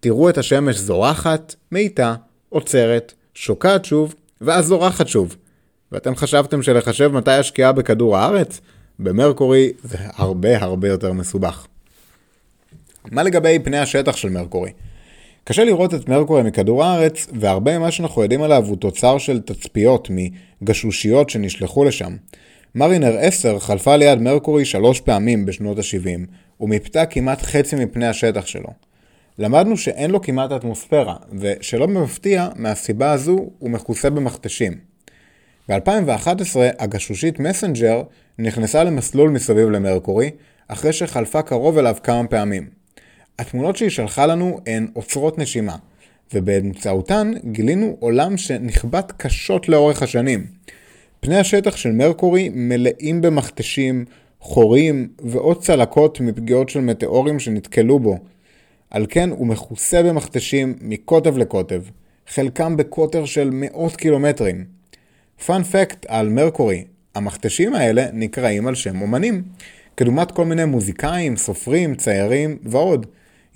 תראו 0.00 0.30
את 0.30 0.38
השמש 0.38 0.76
זורחת, 0.76 1.54
מאיטה, 1.72 2.14
עוצרת, 2.48 3.14
שוקעת 3.34 3.84
שוב, 3.84 4.14
ואז 4.40 4.66
זורחת 4.66 5.08
שוב. 5.08 5.36
ואתם 5.92 6.16
חשבתם 6.16 6.62
שלחשב 6.62 7.10
מתי 7.12 7.30
השקיעה 7.30 7.72
בכדור 7.72 8.16
הארץ? 8.16 8.60
במרקורי 8.98 9.72
זה 9.82 9.98
הרבה 10.00 10.62
הרבה 10.62 10.88
יותר 10.88 11.12
מסובך. 11.12 11.66
מה 13.10 13.22
לגבי 13.22 13.58
פני 13.64 13.78
השטח 13.78 14.16
של 14.16 14.28
מרקורי? 14.28 14.72
קשה 15.48 15.64
לראות 15.64 15.94
את 15.94 16.08
מרקורי 16.08 16.42
מכדור 16.42 16.84
הארץ, 16.84 17.26
והרבה 17.32 17.78
ממה 17.78 17.90
שאנחנו 17.90 18.22
יודעים 18.22 18.42
עליו 18.42 18.64
הוא 18.66 18.76
תוצר 18.76 19.18
של 19.18 19.40
תצפיות 19.40 20.08
מגשושיות 20.10 21.30
שנשלחו 21.30 21.84
לשם. 21.84 22.16
מרינר 22.74 23.16
10 23.18 23.58
חלפה 23.58 23.96
ליד 23.96 24.18
מרקורי 24.18 24.64
שלוש 24.64 25.00
פעמים 25.00 25.46
בשנות 25.46 25.78
ה-70, 25.78 26.26
ומיפתה 26.60 27.06
כמעט 27.06 27.42
חצי 27.42 27.76
מפני 27.76 28.06
השטח 28.06 28.46
שלו. 28.46 28.68
למדנו 29.38 29.76
שאין 29.76 30.10
לו 30.10 30.22
כמעט 30.22 30.52
אטמוספירה, 30.52 31.16
ושלא 31.38 31.86
במפתיע, 31.86 32.48
מהסיבה 32.56 33.12
הזו 33.12 33.50
הוא 33.58 33.70
מכוסה 33.70 34.10
במכתשים. 34.10 34.72
ב-2011 35.68 36.56
הגשושית 36.78 37.40
מסנג'ר 37.40 38.02
נכנסה 38.38 38.84
למסלול 38.84 39.30
מסביב 39.30 39.70
למרקורי, 39.70 40.30
אחרי 40.68 40.92
שחלפה 40.92 41.42
קרוב 41.42 41.78
אליו 41.78 41.96
כמה 42.02 42.26
פעמים. 42.26 42.77
התמונות 43.38 43.76
שהיא 43.76 43.90
שלחה 43.90 44.26
לנו 44.26 44.60
הן 44.66 44.86
עוצרות 44.92 45.38
נשימה, 45.38 45.76
ובאמצעותן 46.34 47.32
גילינו 47.44 47.96
עולם 48.00 48.36
שנכבט 48.36 49.12
קשות 49.16 49.68
לאורך 49.68 50.02
השנים. 50.02 50.46
פני 51.20 51.36
השטח 51.36 51.76
של 51.76 51.92
מרקורי 51.92 52.50
מלאים 52.52 53.20
במכתשים, 53.20 54.04
חורים 54.40 55.08
ועוד 55.20 55.62
צלקות 55.62 56.20
מפגיעות 56.20 56.68
של 56.68 56.80
מטאורים 56.80 57.40
שנתקלו 57.40 57.98
בו. 57.98 58.18
על 58.90 59.06
כן 59.08 59.30
הוא 59.30 59.46
מכוסה 59.46 60.02
במכתשים 60.02 60.74
מקוטב 60.80 61.38
לקוטב, 61.38 61.82
חלקם 62.28 62.76
בקוטר 62.76 63.24
של 63.24 63.50
מאות 63.52 63.96
קילומטרים. 63.96 64.64
פאנפקט 65.46 66.06
על 66.08 66.28
מרקורי, 66.28 66.84
המכתשים 67.14 67.74
האלה 67.74 68.06
נקראים 68.12 68.66
על 68.66 68.74
שם 68.74 69.00
אומנים, 69.00 69.42
כדומת 69.96 70.30
כל 70.30 70.44
מיני 70.44 70.64
מוזיקאים, 70.64 71.36
סופרים, 71.36 71.94
ציירים 71.94 72.58
ועוד. 72.62 73.06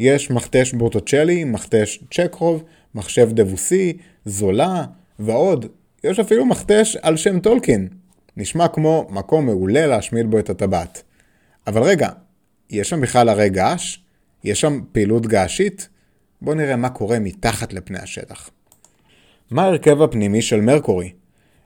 יש 0.02 0.30
מכתש 0.30 0.72
בורטוצ'לי, 0.72 1.44
מכתש 1.44 2.04
צ'קרוב, 2.14 2.64
מחשב 2.94 3.28
דבוסי, 3.32 3.96
זולה 4.24 4.84
ועוד. 5.18 5.66
יש 6.04 6.18
אפילו 6.18 6.46
מכתש 6.46 6.96
על 7.02 7.16
שם 7.16 7.40
טולקין. 7.40 7.88
נשמע 8.36 8.68
כמו 8.68 9.06
מקום 9.10 9.46
מעולה 9.46 9.86
להשמיד 9.86 10.30
בו 10.30 10.38
את 10.38 10.50
הטבעת. 10.50 11.02
אבל 11.66 11.82
רגע, 11.82 12.08
יש 12.70 12.88
שם 12.88 13.00
בכלל 13.00 13.28
הרי 13.28 13.48
געש? 13.48 13.98
יש 14.44 14.60
שם 14.60 14.80
פעילות 14.92 15.26
געשית? 15.26 15.88
בואו 16.40 16.56
נראה 16.56 16.76
מה 16.76 16.88
קורה 16.88 17.18
מתחת 17.18 17.72
לפני 17.72 17.98
השטח. 17.98 18.50
מה 19.50 19.62
ההרכב 19.62 20.02
הפנימי 20.02 20.42
של 20.42 20.60
מרקורי? 20.60 21.12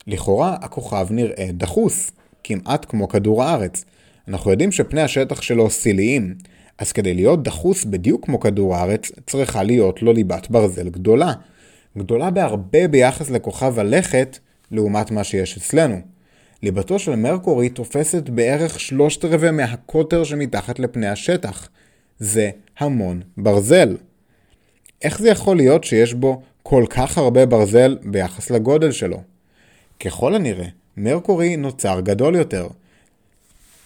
לכאורה 0.07 0.57
הכוכב 0.61 1.07
נראה 1.11 1.49
דחוס, 1.53 2.11
כמעט 2.45 2.87
כמו 2.89 3.09
כדור 3.09 3.45
הארץ. 3.45 3.85
אנחנו 4.29 4.51
יודעים 4.51 4.73
שפני 4.73 5.03
השטח 5.03 5.43
שלו 5.43 5.71
סיליים, 5.71 6.35
אז 6.79 6.93
כדי 6.93 7.15
להיות 7.15 7.43
דחוס 7.43 7.85
בדיוק 7.85 8.25
כמו 8.25 8.41
כדור 8.41 8.77
הארץ, 8.77 9.13
צריכה 9.27 9.63
להיות 9.63 10.03
לו 10.03 10.13
ליבת 10.13 10.51
ברזל 10.51 10.89
גדולה. 10.89 11.33
גדולה 11.99 12.31
בהרבה 12.31 12.89
ביחס 12.89 13.31
לכוכב 13.31 13.79
הלכת, 13.79 14.39
לעומת 14.71 15.11
מה 15.11 15.25
שיש 15.25 15.57
אצלנו. 15.57 16.01
ליבתו 16.63 16.99
של 16.99 17.17
מרקורי 17.17 17.69
תופסת 17.69 18.29
בערך 18.29 18.81
שלושת 18.81 19.25
רבעי 19.25 19.51
מהקוטר 19.51 20.25
שמתחת 20.25 20.79
לפני 20.79 21.07
השטח. 21.07 21.69
זה 22.19 22.51
המון 22.79 23.23
ברזל. 23.37 23.97
איך 25.03 25.19
זה 25.19 25.29
יכול 25.29 25.57
להיות 25.57 25.85
שיש 25.85 26.15
בו 26.15 26.43
כל 26.63 26.85
כך 26.91 27.19
הרבה 27.19 27.47
ברזל 27.47 27.99
ביחס 28.03 28.51
לגודל 28.51 28.93
שלו? 28.93 29.23
ככל 30.01 30.35
הנראה, 30.35 30.67
מרקורי 30.97 31.57
נוצר 31.57 32.01
גדול 32.01 32.37
יותר, 32.37 32.69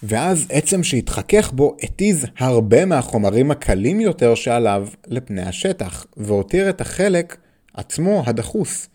ואז 0.03 0.45
עצם 0.49 0.83
שהתחכך 0.83 1.51
בו 1.51 1.77
התיז 1.83 2.25
הרבה 2.37 2.85
מהחומרים 2.85 3.51
הקלים 3.51 3.99
יותר 3.99 4.35
שעליו 4.35 4.87
לפני 5.07 5.41
השטח, 5.41 6.05
והותיר 6.17 6.69
את 6.69 6.81
החלק 6.81 7.37
עצמו 7.73 8.23
הדחוס. 8.25 8.87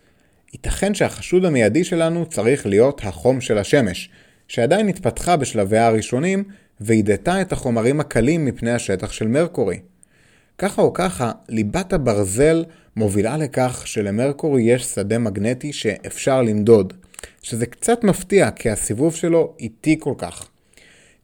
ייתכן 0.53 0.93
שהחשוד 0.93 1.45
המיידי 1.45 1.83
שלנו 1.83 2.25
צריך 2.25 2.65
להיות 2.65 3.01
החום 3.03 3.41
של 3.41 3.57
השמש, 3.57 4.09
שעדיין 4.47 4.87
התפתחה 4.87 5.37
בשלביה 5.37 5.87
הראשונים, 5.87 6.43
והידתה 6.79 7.41
את 7.41 7.51
החומרים 7.51 7.99
הקלים 7.99 8.45
מפני 8.45 8.71
השטח 8.71 9.11
של 9.11 9.27
מרקורי. 9.27 9.79
ככה 10.57 10.81
או 10.81 10.93
ככה, 10.93 11.31
ליבת 11.49 11.93
הברזל 11.93 12.65
מובילה 12.95 13.37
לכך 13.37 13.83
שלמרקורי 13.85 14.63
יש 14.63 14.83
שדה 14.83 15.17
מגנטי 15.17 15.73
שאפשר 15.73 16.41
למדוד, 16.41 16.93
שזה 17.41 17.65
קצת 17.65 18.03
מפתיע 18.03 18.51
כי 18.51 18.69
הסיבוב 18.69 19.15
שלו 19.15 19.53
איטי 19.59 19.95
כל 19.99 20.13
כך. 20.17 20.47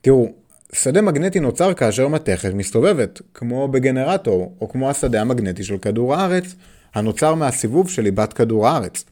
תראו, 0.06 0.32
שדה 0.74 1.02
מגנטי 1.02 1.40
נוצר 1.40 1.74
כאשר 1.74 2.08
מתכת 2.08 2.54
מסתובבת, 2.54 3.22
כמו 3.34 3.68
בגנרטור, 3.68 4.56
או 4.62 4.70
כמו 4.70 4.90
השדה 4.90 5.22
המגנטי 5.22 5.64
של 5.64 5.78
כדור 5.78 6.16
הארץ, 6.16 6.56
הנוצר 6.94 7.36
מהסיבוב 7.36 7.90
של 7.90 8.02
ליבת 8.02 8.34
כדור 8.34 8.68
הארץ. 8.68 9.04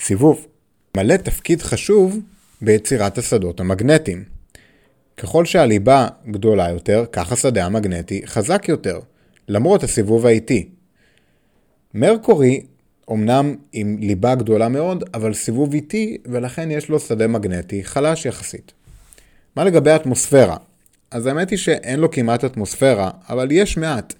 סיבוב 0.00 0.46
מלא 0.96 1.16
תפקיד 1.16 1.62
חשוב 1.62 2.18
ביצירת 2.62 3.18
השדות 3.18 3.60
המגנטיים. 3.60 4.24
ככל 5.16 5.44
שהליבה 5.44 6.08
גדולה 6.30 6.70
יותר, 6.70 7.04
כך 7.12 7.32
השדה 7.32 7.66
המגנטי 7.66 8.26
חזק 8.26 8.68
יותר, 8.68 9.00
למרות 9.48 9.82
הסיבוב 9.82 10.26
האיטי. 10.26 10.68
מרקורי 11.94 12.60
אמנם 13.10 13.54
עם 13.72 13.96
ליבה 14.00 14.34
גדולה 14.34 14.68
מאוד, 14.68 15.04
אבל 15.14 15.34
סיבוב 15.34 15.74
איטי, 15.74 16.18
ולכן 16.26 16.70
יש 16.70 16.88
לו 16.88 17.00
שדה 17.00 17.26
מגנטי 17.26 17.84
חלש 17.84 18.26
יחסית. 18.26 18.72
מה 19.56 19.64
לגבי 19.64 19.90
אטמוספירה? 19.90 20.56
אז 21.10 21.26
האמת 21.26 21.50
היא 21.50 21.58
שאין 21.58 22.00
לו 22.00 22.10
כמעט 22.10 22.44
אטמוספירה, 22.44 23.10
אבל 23.28 23.48
יש 23.52 23.76
מעט. 23.76 24.14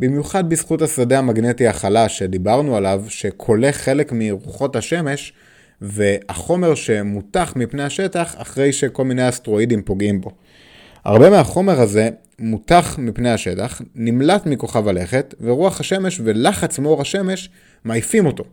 במיוחד 0.00 0.48
בזכות 0.48 0.82
השדה 0.82 1.18
המגנטי 1.18 1.66
החלש 1.66 2.18
שדיברנו 2.18 2.76
עליו, 2.76 3.04
שכולה 3.08 3.72
חלק 3.72 4.12
מרוחות 4.12 4.76
השמש, 4.76 5.32
והחומר 5.80 6.74
שמותח 6.74 7.52
מפני 7.56 7.82
השטח 7.82 8.34
אחרי 8.38 8.72
שכל 8.72 9.04
מיני 9.04 9.28
אסטרואידים 9.28 9.82
פוגעים 9.82 10.20
בו. 10.20 10.30
הרבה 11.04 11.30
מהחומר 11.30 11.80
הזה 11.80 12.08
מותח 12.38 12.96
מפני 12.98 13.30
השטח, 13.30 13.82
נמלט 13.94 14.46
מכוכב 14.46 14.88
הלכת, 14.88 15.34
ורוח 15.40 15.80
השמש 15.80 16.20
ולחץ 16.24 16.78
מאור 16.78 17.00
השמש 17.00 17.50
מעיפים 17.84 18.26
אותו. 18.26 18.44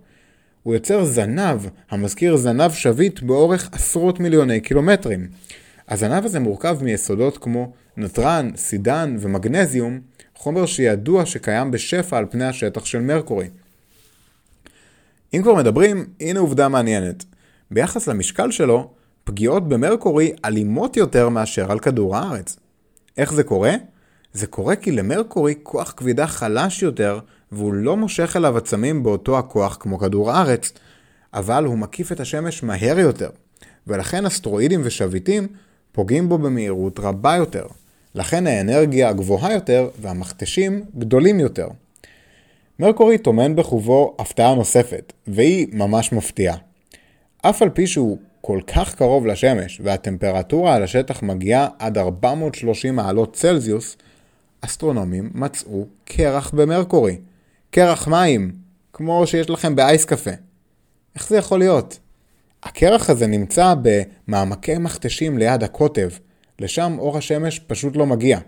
הוא 0.64 0.74
יוצר 0.74 1.06
זנב 1.06 1.60
המזכיר 1.92 2.38
זנב 2.38 2.72
שביט 2.72 3.22
באורך 3.22 3.70
עשרות 3.72 4.20
מיליוני 4.20 4.60
קילומטרים. 4.60 5.28
הזנב 5.90 6.26
הזה 6.26 6.40
מורכב 6.40 6.78
מיסודות 6.82 7.38
כמו 7.38 7.74
נתרן, 7.98 8.52
סידן 8.56 9.16
ומגנזיום, 9.20 10.00
חומר 10.36 10.66
שידוע 10.66 11.26
שקיים 11.26 11.72
בשפע 11.72 12.18
על 12.18 12.26
פני 12.30 12.46
השטח 12.46 12.86
של 12.86 13.02
מרקורי. 13.02 13.48
אם 15.34 15.42
כבר 15.44 15.56
מדברים, 15.56 16.06
הנה 16.20 16.40
עובדה 16.40 16.68
מעניינת. 16.68 17.26
ביחס 17.72 18.08
למשקל 18.08 18.52
שלו, 18.52 18.90
פגיעות 19.24 19.70
במרקורי 19.70 20.32
אלימות 20.46 20.98
יותר 20.98 21.30
מאשר 21.30 21.72
על 21.72 21.80
כדור 21.80 22.18
הארץ. 22.18 22.58
איך 23.18 23.34
זה 23.34 23.44
קורה? 23.44 23.74
זה 24.34 24.48
קורה 24.48 24.76
כי 24.76 24.92
למרקורי 24.92 25.56
כוח 25.64 25.94
כבידה 25.98 26.28
חלש 26.28 26.84
יותר, 26.84 27.20
והוא 27.52 27.74
לא 27.74 27.98
מושך 27.98 28.36
אליו 28.36 28.58
עצמים 28.58 29.04
באותו 29.04 29.40
הכוח 29.40 29.78
כמו 29.80 30.00
כדור 30.00 30.32
הארץ, 30.32 30.74
אבל 31.34 31.66
הוא 31.66 31.78
מקיף 31.78 32.12
את 32.12 32.20
השמש 32.20 32.64
מהר 32.64 33.00
יותר, 33.00 33.30
ולכן 33.88 34.26
אסטרואידים 34.26 34.82
ושביטים 34.84 35.48
פוגעים 35.98 36.30
בו 36.30 36.38
במהירות 36.38 37.00
רבה 37.00 37.36
יותר. 37.36 37.66
לכן 38.16 38.48
האנרגיה 38.48 39.14
גבוהה 39.14 39.54
יותר 39.54 39.90
והמכתשים 40.02 40.84
גדולים 40.98 41.40
יותר. 41.40 41.68
מרקורי 42.80 43.18
טומן 43.18 43.56
בחובו 43.56 44.16
הפתעה 44.20 44.56
נוספת, 44.56 45.14
והיא 45.28 45.68
ממש 45.74 46.14
מפתיעה. 46.14 46.58
אף 47.42 47.62
על 47.62 47.70
פי 47.70 47.88
שהוא 47.88 48.18
כל 48.42 48.60
כך 48.68 48.96
קרוב 48.96 49.26
לשמש 49.26 49.82
והטמפרטורה 49.84 50.76
על 50.76 50.84
השטח 50.84 51.24
מגיעה 51.24 51.68
עד 51.80 51.98
430 51.98 52.96
מעלות 52.96 53.34
צלזיוס, 53.34 53.98
אסטרונומים 54.62 55.30
מצאו 55.34 55.86
קרח 56.06 56.52
במרקורי. 56.52 57.18
קרח 57.72 58.08
מים, 58.08 58.52
כמו 58.94 59.28
שיש 59.28 59.50
לכם 59.50 59.76
באייס 59.76 60.06
קפה. 60.06 60.32
איך 61.16 61.30
זה 61.30 61.38
יכול 61.38 61.60
להיות? 61.60 62.00
הקרח 62.64 63.10
הזה 63.10 63.28
נמצא 63.28 63.74
במעמקי 63.82 64.78
מכתשים 64.78 65.38
ליד 65.38 65.64
הקוטב, 65.64 66.10
לשם 66.60 66.96
אור 67.00 67.18
השמש 67.18 67.60
פשוט 67.60 67.96
לא 67.96 68.06
מגיע. 68.06 68.40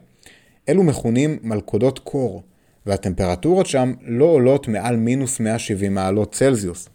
אלו 0.69 0.83
מכונים 0.83 1.39
מלכודות 1.43 1.99
קור, 1.99 2.43
והטמפרטורות 2.85 3.65
שם 3.65 3.93
לא 4.01 4.25
עולות 4.25 4.67
מעל 4.67 4.95
מינוס 4.95 5.39
170 5.39 5.93
מעלות 5.93 6.31
צלזיוס. 6.31 6.89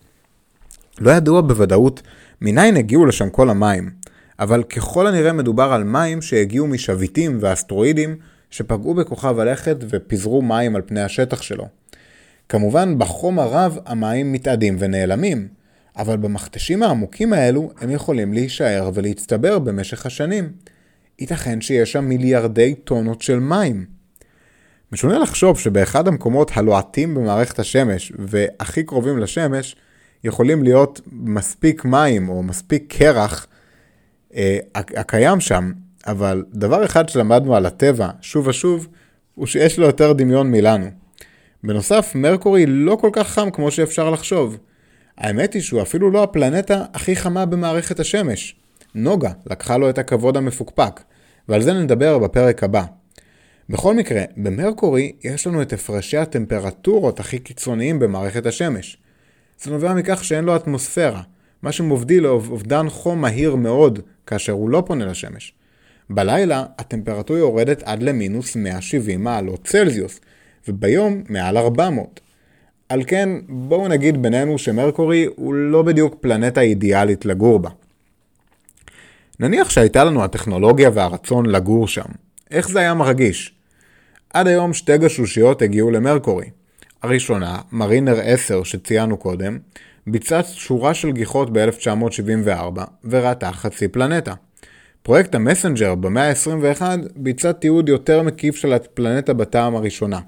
לא 0.98 1.10
ידוע 1.10 1.40
בוודאות 1.40 2.02
מניין 2.40 2.76
הגיעו 2.76 3.06
לשם 3.06 3.30
כל 3.30 3.50
המים, 3.50 3.90
אבל 4.38 4.62
ככל 4.62 5.06
הנראה 5.06 5.32
מדובר 5.32 5.72
על 5.72 5.84
מים 5.84 6.22
שהגיעו 6.22 6.66
משביטים 6.66 7.38
ואסטרואידים 7.40 8.16
שפגעו 8.50 8.94
בכוכב 8.94 9.38
הלכת 9.38 9.76
ופיזרו 9.88 10.42
מים 10.42 10.76
על 10.76 10.82
פני 10.86 11.02
השטח 11.02 11.42
שלו. 11.42 11.68
כמובן, 12.48 12.98
בחום 12.98 13.38
הרב 13.38 13.78
המים 13.86 14.32
מתאדים 14.32 14.76
ונעלמים, 14.78 15.48
אבל 15.96 16.16
במכתשים 16.16 16.82
העמוקים 16.82 17.32
האלו 17.32 17.70
הם 17.80 17.90
יכולים 17.90 18.32
להישאר 18.32 18.90
ולהצטבר 18.94 19.58
במשך 19.58 20.06
השנים. 20.06 20.52
ייתכן 21.18 21.60
שיש 21.60 21.92
שם 21.92 22.04
מיליארדי 22.04 22.74
טונות 22.74 23.22
של 23.22 23.38
מים. 23.38 23.86
משונה 24.92 25.18
לחשוב 25.18 25.58
שבאחד 25.58 26.08
המקומות 26.08 26.50
הלוהטים 26.54 27.14
במערכת 27.14 27.58
השמש 27.58 28.12
והכי 28.18 28.82
קרובים 28.82 29.18
לשמש, 29.18 29.76
יכולים 30.24 30.62
להיות 30.62 31.00
מספיק 31.12 31.84
מים 31.84 32.28
או 32.28 32.42
מספיק 32.42 32.94
קרח 32.98 33.46
אה, 34.34 34.58
הקיים 34.74 35.40
שם, 35.40 35.72
אבל 36.06 36.44
דבר 36.52 36.84
אחד 36.84 37.08
שלמדנו 37.08 37.56
על 37.56 37.66
הטבע 37.66 38.08
שוב 38.20 38.46
ושוב, 38.46 38.88
הוא 39.34 39.46
שיש 39.46 39.78
לו 39.78 39.86
יותר 39.86 40.12
דמיון 40.12 40.50
מלנו. 40.50 40.86
בנוסף, 41.64 42.12
מרקורי 42.14 42.66
לא 42.66 42.96
כל 43.00 43.10
כך 43.12 43.28
חם 43.28 43.50
כמו 43.50 43.70
שאפשר 43.70 44.10
לחשוב. 44.10 44.58
האמת 45.18 45.54
היא 45.54 45.62
שהוא 45.62 45.82
אפילו 45.82 46.10
לא 46.10 46.22
הפלנטה 46.22 46.84
הכי 46.94 47.16
חמה 47.16 47.46
במערכת 47.46 48.00
השמש. 48.00 48.56
נוגה 48.94 49.30
לקחה 49.46 49.76
לו 49.76 49.90
את 49.90 49.98
הכבוד 49.98 50.36
המפוקפק, 50.36 51.00
ועל 51.48 51.62
זה 51.62 51.72
נדבר 51.72 52.18
בפרק 52.18 52.64
הבא. 52.64 52.84
בכל 53.70 53.94
מקרה, 53.94 54.22
במרקורי 54.36 55.12
יש 55.24 55.46
לנו 55.46 55.62
את 55.62 55.72
הפרשי 55.72 56.16
הטמפרטורות 56.16 57.20
הכי 57.20 57.38
קיצוניים 57.38 57.98
במערכת 57.98 58.46
השמש. 58.46 58.96
זה 59.62 59.70
נובע 59.70 59.94
מכך 59.94 60.24
שאין 60.24 60.44
לו 60.44 60.56
אטמוספירה, 60.56 61.22
מה 61.62 61.72
שמובדיל 61.72 62.22
לאובדן 62.22 62.88
חום 62.88 63.20
מהיר 63.20 63.56
מאוד 63.56 63.98
כאשר 64.26 64.52
הוא 64.52 64.70
לא 64.70 64.82
פונה 64.86 65.06
לשמש. 65.06 65.52
בלילה 66.10 66.64
הטמפרטורה 66.78 67.38
יורדת 67.38 67.82
עד 67.82 68.02
למינוס 68.02 68.56
170 68.56 69.24
מעלות 69.24 69.64
צלזיוס, 69.64 70.20
וביום 70.68 71.22
מעל 71.28 71.56
400. 71.56 72.20
על 72.88 73.02
כן, 73.06 73.28
בואו 73.48 73.88
נגיד 73.88 74.22
בינינו 74.22 74.58
שמרקורי 74.58 75.26
הוא 75.36 75.54
לא 75.54 75.82
בדיוק 75.82 76.16
פלנטה 76.20 76.60
אידיאלית 76.60 77.24
לגור 77.24 77.58
בה. 77.58 77.70
נניח 79.40 79.70
שהייתה 79.70 80.04
לנו 80.04 80.24
הטכנולוגיה 80.24 80.90
והרצון 80.94 81.46
לגור 81.46 81.88
שם. 81.88 82.04
איך 82.50 82.68
זה 82.68 82.78
היה 82.78 82.94
מרגיש? 82.94 83.54
עד 84.34 84.46
היום 84.46 84.74
שתי 84.74 84.98
גשושיות 84.98 85.62
הגיעו 85.62 85.90
למרקורי. 85.90 86.46
הראשונה, 87.02 87.58
מרינר 87.72 88.20
10 88.22 88.62
שציינו 88.62 89.16
קודם, 89.16 89.58
ביצעה 90.06 90.42
שורה 90.42 90.94
של 90.94 91.12
גיחות 91.12 91.52
ב-1974 91.52 92.80
וראתה 93.04 93.52
חצי 93.52 93.88
פלנטה. 93.88 94.34
פרויקט 95.02 95.34
המסנג'ר 95.34 95.94
במאה 95.94 96.28
ה-21 96.28 96.82
ביצע 97.16 97.52
תיעוד 97.52 97.88
יותר 97.88 98.22
מקיף 98.22 98.56
של 98.56 98.72
הפלנטה 98.72 99.32
בטעם 99.32 99.76
הראשונה. 99.76 100.20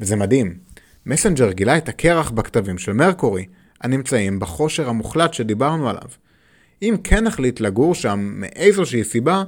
וזה 0.00 0.16
מדהים. 0.16 0.69
מסנג'ר 1.10 1.52
גילה 1.52 1.76
את 1.76 1.88
הקרח 1.88 2.30
בכתבים 2.30 2.78
של 2.78 2.92
מרקורי, 2.92 3.46
הנמצאים 3.80 4.38
בחושר 4.38 4.88
המוחלט 4.88 5.34
שדיברנו 5.34 5.88
עליו. 5.88 6.08
אם 6.82 6.96
כן 7.04 7.24
נחליט 7.24 7.60
לגור 7.60 7.94
שם 7.94 8.30
מאיזושהי 8.34 9.04
סיבה, 9.04 9.44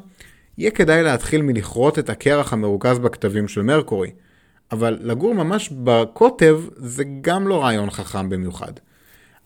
יהיה 0.59 0.71
כדאי 0.71 1.03
להתחיל 1.03 1.43
מלכרות 1.43 1.99
את 1.99 2.11
הקרח 2.11 2.53
המרוכז 2.53 2.99
בכתבים 2.99 3.49
של 3.49 3.63
מרקורי, 3.63 4.11
אבל 4.73 4.99
לגור 5.01 5.35
ממש 5.35 5.71
בקוטב 5.73 6.61
זה 6.77 7.05
גם 7.21 7.49
לא 7.49 7.63
רעיון 7.63 7.91
חכם 7.91 8.29
במיוחד. 8.29 8.73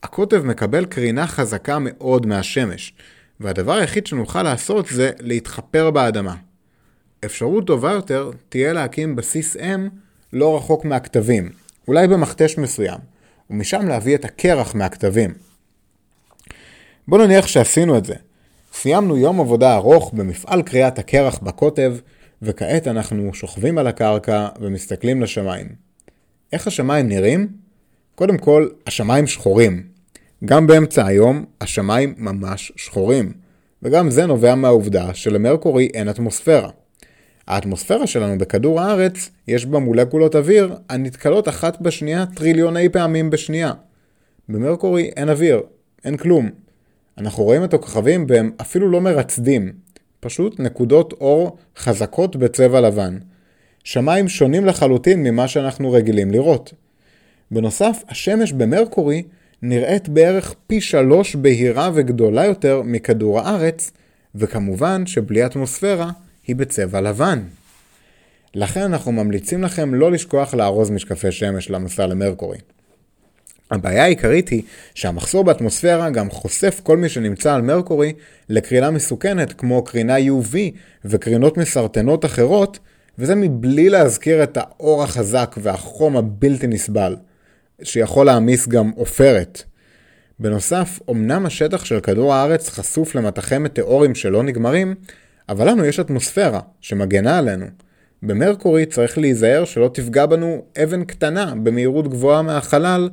הקוטב 0.03 0.45
מקבל 0.45 0.85
קרינה 0.85 1.27
חזקה 1.27 1.79
מאוד 1.81 2.27
מהשמש, 2.27 2.93
והדבר 3.41 3.73
היחיד 3.73 4.07
שנוכל 4.07 4.43
לעשות 4.43 4.87
זה 4.87 5.11
להתחפר 5.21 5.91
באדמה. 5.91 6.35
אפשרות 7.25 7.67
טובה 7.67 7.93
יותר 7.93 8.31
תהיה 8.49 8.73
להקים 8.73 9.17
בסיס 9.17 9.57
אם 9.57 9.89
לא 10.33 10.57
רחוק 10.57 10.85
מהכתבים, 10.85 11.66
אולי 11.89 12.09
במכתש 12.09 12.59
מסוים, 12.59 12.99
ומשם 13.51 13.89
להביא 13.89 14.15
את 14.15 14.25
הקרח 14.25 14.75
מהכתבים. 14.75 15.35
בוא 17.09 17.19
נניח 17.19 17.47
שעשינו 17.47 17.99
את 17.99 18.05
זה. 18.05 18.15
סיימנו 18.75 19.17
יום 19.17 19.41
עבודה 19.41 19.75
ארוך 19.75 20.13
במפעל 20.15 20.63
קריאת 20.63 20.99
הקרח 20.99 21.39
בקוטב, 21.39 21.97
וכעת 22.43 22.89
אנחנו 22.89 23.35
שוכבים 23.35 23.79
על 23.79 23.87
הקרקע 23.87 24.49
ומסתכלים 24.61 25.23
לשמיים. 25.23 25.69
איך 26.53 26.67
השמיים 26.67 27.09
נראים? 27.09 27.49
קודם 28.15 28.39
כל, 28.39 28.69
השמיים 28.87 29.27
שחורים. 29.27 29.83
גם 30.45 30.67
באמצע 30.67 31.07
היום, 31.07 31.45
השמיים 31.61 32.15
ממש 32.19 32.73
שחורים. 32.77 33.33
וגם 33.83 34.11
זה 34.11 34.27
נובע 34.27 34.55
מהעובדה 34.55 35.15
שלמרקורי 35.15 35.89
אין 35.95 36.09
אטמוספירה. 36.09 36.71
האטמוספירה 37.47 38.07
שלנו 38.07 38.39
בכדור 38.39 38.81
הארץ, 38.81 39.31
יש 39.49 39.67
בה 39.67 39.79
מולקולות 39.79 40.37
אוויר 40.37 40.77
הנתקלות 40.89 41.49
אחת 41.49 41.81
בשנייה 41.81 42.25
טריליוני 42.35 42.89
פעמים 42.89 43.31
בשנייה. 43.31 43.73
במרקורי 44.49 45.11
אין 45.17 45.29
אוויר, 45.29 45.63
אין 46.05 46.17
כלום. 46.17 46.51
אנחנו 47.19 47.45
רואים 47.45 47.65
את 47.65 47.75
הכוכבים 47.75 48.27
והם 48.29 48.51
אפילו 48.61 48.91
לא 48.91 49.01
מרצדים, 49.01 49.73
פשוט 50.21 50.61
נקודות 50.61 51.13
אור 51.13 51.57
חזקות 51.77 52.37
בצבע 52.37 52.81
לבן. 52.81 53.19
שמיים 53.85 54.29
שונים 54.29 54.67
לחלוטין 54.67 55.23
ממה 55.23 55.49
שאנחנו 55.49 55.93
רגילים 55.93 56.31
לראות. 56.31 56.75
בנוסף, 57.51 58.03
השמש 58.09 58.53
במרקורי 58.53 59.23
נראית 59.63 60.09
בערך 60.09 60.55
פי 60.67 60.81
שלוש 60.81 61.37
בהירה 61.37 61.91
וגדולה 61.95 62.45
יותר 62.45 62.83
מכדור 62.85 63.41
הארץ, 63.41 63.91
וכמובן 64.35 65.07
שבלי 65.07 65.47
אטמוספירה 65.47 66.11
היא 66.47 66.57
בצבע 66.57 67.01
לבן. 67.01 67.43
לכן 68.55 68.81
אנחנו 68.81 69.13
ממליצים 69.13 69.63
לכם 69.63 69.95
לא 69.95 70.13
לשכוח 70.13 70.55
לארוז 70.55 70.91
משקפי 70.91 71.33
שמש 71.33 71.71
למסע 71.71 72.07
למרקורי. 72.07 72.59
הבעיה 73.71 74.05
העיקרית 74.05 74.49
היא 74.49 74.63
שהמחסור 74.95 75.45
באטמוספירה 75.45 76.11
גם 76.11 76.31
חושף 76.31 76.81
כל 76.83 76.97
מי 76.97 77.09
שנמצא 77.09 77.55
על 77.55 77.63
מרקורי 77.63 78.13
לקרינה 78.49 78.91
מסוכנת 78.91 79.53
כמו 79.53 79.85
קרינה 79.85 80.17
UV 80.19 80.57
וקרינות 81.05 81.57
מסרטנות 81.57 82.25
אחרות, 82.25 82.79
וזה 83.19 83.35
מבלי 83.35 83.89
להזכיר 83.89 84.43
את 84.43 84.57
האור 84.57 85.03
החזק 85.03 85.55
והחום 85.63 86.17
הבלתי 86.17 86.67
נסבל, 86.67 87.17
שיכול 87.83 88.27
להעמיס 88.27 88.69
גם 88.69 88.91
עופרת. 88.97 89.63
בנוסף, 90.39 91.01
אמנם 91.11 91.47
השטח 91.47 91.85
של 91.85 92.01
כדור 92.01 92.35
הארץ 92.35 92.69
חשוף 92.69 93.15
למטחי 93.15 93.59
מטאורים 93.59 94.15
שלא 94.15 94.43
נגמרים, 94.43 94.95
אבל 95.49 95.71
לנו 95.71 95.85
יש 95.85 96.01
אטמוספירה 96.01 96.61
שמגנה 96.81 97.39
עלינו. 97.39 97.67
במרקורי 98.23 98.87
צריך 98.87 99.19
להיזהר 99.19 99.65
שלא 99.65 99.91
תפגע 99.95 100.27
בנו 100.27 100.65
אבן 100.83 101.05
קטנה 101.05 101.55
במהירות 101.63 102.09
גבוהה 102.09 102.43
מהחלל, 102.43 103.09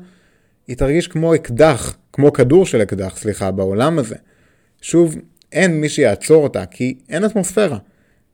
היא 0.67 0.77
תרגיש 0.77 1.07
כמו 1.07 1.35
אקדח, 1.35 1.97
כמו 2.13 2.33
כדור 2.33 2.65
של 2.65 2.81
אקדח, 2.81 3.17
סליחה, 3.17 3.51
בעולם 3.51 3.99
הזה. 3.99 4.15
שוב, 4.81 5.15
אין 5.51 5.81
מי 5.81 5.89
שיעצור 5.89 6.43
אותה, 6.43 6.65
כי 6.65 6.97
אין 7.09 7.25
אטמוספירה. 7.25 7.77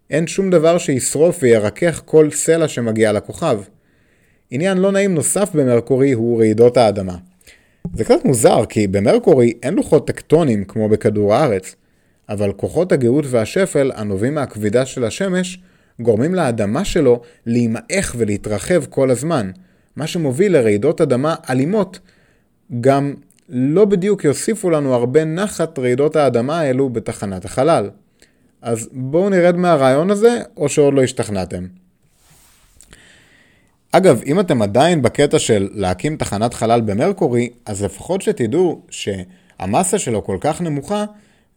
אין 0.10 0.28
שום 0.28 0.50
דבר 0.50 0.78
שישרוף 0.78 1.40
וירכך 1.42 2.02
כל 2.06 2.32
סלע 2.32 2.68
שמגיע 2.68 3.12
לכוכב. 3.12 3.60
עניין 4.52 4.78
לא 4.78 4.92
נעים 4.92 5.14
נוסף 5.14 5.50
במרקורי 5.56 6.12
הוא 6.12 6.40
רעידות 6.40 6.78
האדמה. 6.78 7.18
זה 7.94 8.04
קצת 8.04 8.26
מוזר, 8.26 8.66
כי 8.66 8.88
במרקורי 8.88 9.54
אין 9.64 9.74
לוחות 9.74 10.08
טקטונים 10.08 10.66
כמו 10.66 10.90
בכדור 10.90 11.36
הארץ, 11.36 11.76
אבל 12.30 12.52
כוחות 12.52 12.92
הגאות 12.92 13.26
והשפל 13.28 13.92
הנובעים 13.96 14.36
מהכבידה 14.36 14.86
של 14.86 15.04
השמש 15.04 15.60
גורמים 16.00 16.36
לאדמה 16.36 16.86
שלו 16.86 17.22
להימעך 17.46 18.16
ולהתרחב 18.18 18.86
כל 18.86 19.12
הזמן, 19.12 19.52
מה 19.96 20.08
שמוביל 20.08 20.54
לרעידות 20.54 21.02
אדמה 21.02 21.36
אלימות. 21.50 22.00
גם 22.82 23.14
לא 23.50 23.86
בדיוק 23.86 24.24
יוסיפו 24.24 24.70
לנו 24.70 24.94
הרבה 24.94 25.26
נחת 25.26 25.80
רעידות 25.80 26.16
האדמה 26.16 26.60
האלו 26.60 26.90
בתחנת 26.90 27.46
החלל. 27.46 27.90
אז 28.62 28.90
בואו 28.92 29.30
נרד 29.30 29.56
מהרעיון 29.56 30.12
הזה, 30.12 30.42
או 30.58 30.70
שעוד 30.70 30.94
לא 30.94 31.04
השתכנעתם. 31.04 31.68
אגב, 33.92 34.22
אם 34.26 34.40
אתם 34.40 34.62
עדיין 34.62 35.02
בקטע 35.02 35.40
של 35.40 35.70
להקים 35.74 36.18
תחנת 36.18 36.54
חלל 36.54 36.82
במרקורי, 36.82 37.50
אז 37.66 37.84
לפחות 37.84 38.22
שתדעו 38.22 38.82
שהמסה 38.90 40.00
שלו 40.00 40.24
כל 40.24 40.38
כך 40.42 40.62
נמוכה, 40.62 41.06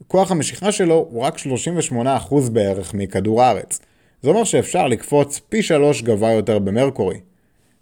כוח 0.08 0.30
המשיכה 0.30 0.72
שלו 0.72 1.06
הוא 1.10 1.22
רק 1.22 1.36
38% 1.38 2.50
בערך 2.52 2.94
מכדור 2.94 3.42
הארץ. 3.42 3.80
זה 4.22 4.28
אומר 4.28 4.44
שאפשר 4.44 4.88
לקפוץ 4.88 5.40
פי 5.48 5.62
שלוש 5.62 6.02
גבוה 6.02 6.32
יותר 6.32 6.58
במרקורי. 6.58 7.20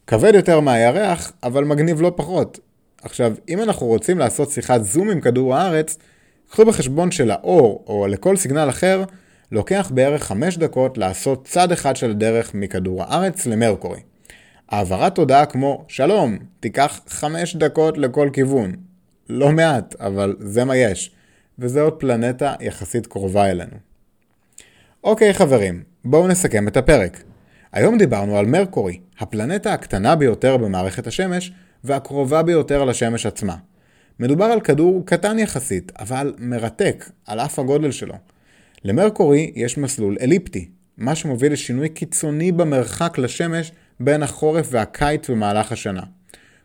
כבד 0.06 0.35
יותר 0.35 0.61
מהירח, 0.61 1.33
אבל 1.42 1.64
מגניב 1.64 2.00
לא 2.00 2.12
פחות. 2.16 2.61
עכשיו, 3.02 3.33
אם 3.48 3.62
אנחנו 3.62 3.87
רוצים 3.87 4.18
לעשות 4.18 4.50
שיחת 4.50 4.85
זום 4.85 5.11
עם 5.11 5.20
כדור 5.20 5.56
הארץ, 5.56 5.98
קחו 6.50 6.64
בחשבון 6.64 7.11
שלאור, 7.11 7.85
או 7.87 8.06
לכל 8.06 8.37
סיגנל 8.37 8.68
אחר, 8.68 9.04
לוקח 9.52 9.90
בערך 9.94 10.24
5 10.24 10.59
דקות 10.59 10.98
לעשות 10.98 11.44
צד 11.44 11.72
אחד 11.72 11.96
של 11.96 12.11
הדרך 12.11 12.54
מכדור 12.54 13.02
הארץ 13.02 13.46
למרקורי. 13.46 14.00
העברת 14.68 15.18
הודעה 15.18 15.46
כמו 15.46 15.85
שלום, 15.88 16.38
תיקח 16.61 17.00
5 17.09 17.56
דקות 17.56 17.98
לכל 17.98 18.30
כיוון. 18.33 18.72
לא 19.28 19.52
מעט, 19.52 19.94
אבל 20.00 20.37
זה 20.38 20.64
מה 20.64 20.76
יש. 20.76 21.11
וזה 21.61 21.81
עוד 21.81 21.92
פלנטה 21.92 22.55
יחסית 22.61 23.07
קרובה 23.07 23.51
אלינו. 23.51 23.77
אוקיי 25.05 25.35
חברים, 25.35 25.83
בואו 26.05 26.29
נסכם 26.29 26.68
את 26.68 26.77
הפרק. 26.77 27.23
היום 27.73 27.99
דיברנו 27.99 28.38
על 28.38 28.46
מרקורי, 28.46 29.01
הפלנטה 29.18 29.73
הקטנה 29.73 30.16
ביותר 30.16 30.57
במערכת 30.57 31.07
השמש 31.07 31.53
והקרובה 31.85 32.42
ביותר 32.42 32.85
לשמש 32.85 33.27
עצמה. 33.27 33.57
מדובר 34.20 34.44
על 34.44 34.61
כדור 34.61 35.03
קטן 35.07 35.38
יחסית, 35.38 35.92
אבל 35.99 36.35
מרתק, 36.38 37.11
על 37.27 37.40
אף 37.40 37.59
הגודל 37.59 37.90
שלו. 37.90 38.14
למרקורי 38.85 39.53
יש 39.55 39.79
מסלול 39.79 40.16
אליפטי, 40.20 40.68
מה 40.96 41.14
שמוביל 41.14 41.53
לשינוי 41.53 41.88
קיצוני 41.88 42.53
במרחק 42.53 43.18
לשמש 43.18 43.73
בין 44.01 44.23
החורף 44.23 44.68
והקיץ 44.70 45.31
במהלך 45.31 45.73
השנה. 45.73 46.03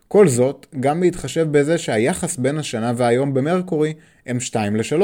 כל 0.08 0.28
זאת, 0.28 0.66
גם 0.80 1.00
בהתחשב 1.00 1.46
בזה 1.50 1.78
שהיחס 1.78 2.36
בין 2.36 2.58
השנה 2.58 2.92
והיום 2.96 3.34
במרקורי 3.34 3.94
הם 4.26 4.40
2 4.40 4.76
ל-3, 4.76 5.02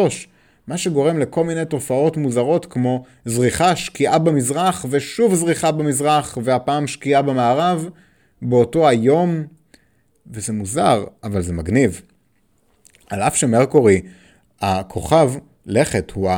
מה 0.66 0.78
שגורם 0.78 1.18
לכל 1.18 1.44
מיני 1.44 1.64
תופעות 1.64 2.16
מוזרות 2.16 2.66
כמו 2.66 3.04
זריחה, 3.24 3.76
שקיעה 3.76 4.18
במזרח 4.18 4.86
ושוב 4.90 5.34
זריחה 5.34 5.72
במזרח 5.72 6.38
והפעם 6.44 6.86
שקיעה 6.86 7.22
במערב 7.22 7.88
באותו 8.42 8.88
היום, 8.88 9.44
וזה 10.30 10.52
מוזר, 10.52 11.04
אבל 11.24 11.42
זה 11.42 11.52
מגניב. 11.52 12.02
על 13.10 13.22
אף 13.22 13.36
שמרקורי, 13.36 14.02
הכוכב, 14.60 15.32
לכת, 15.66 16.10
הוא 16.10 16.30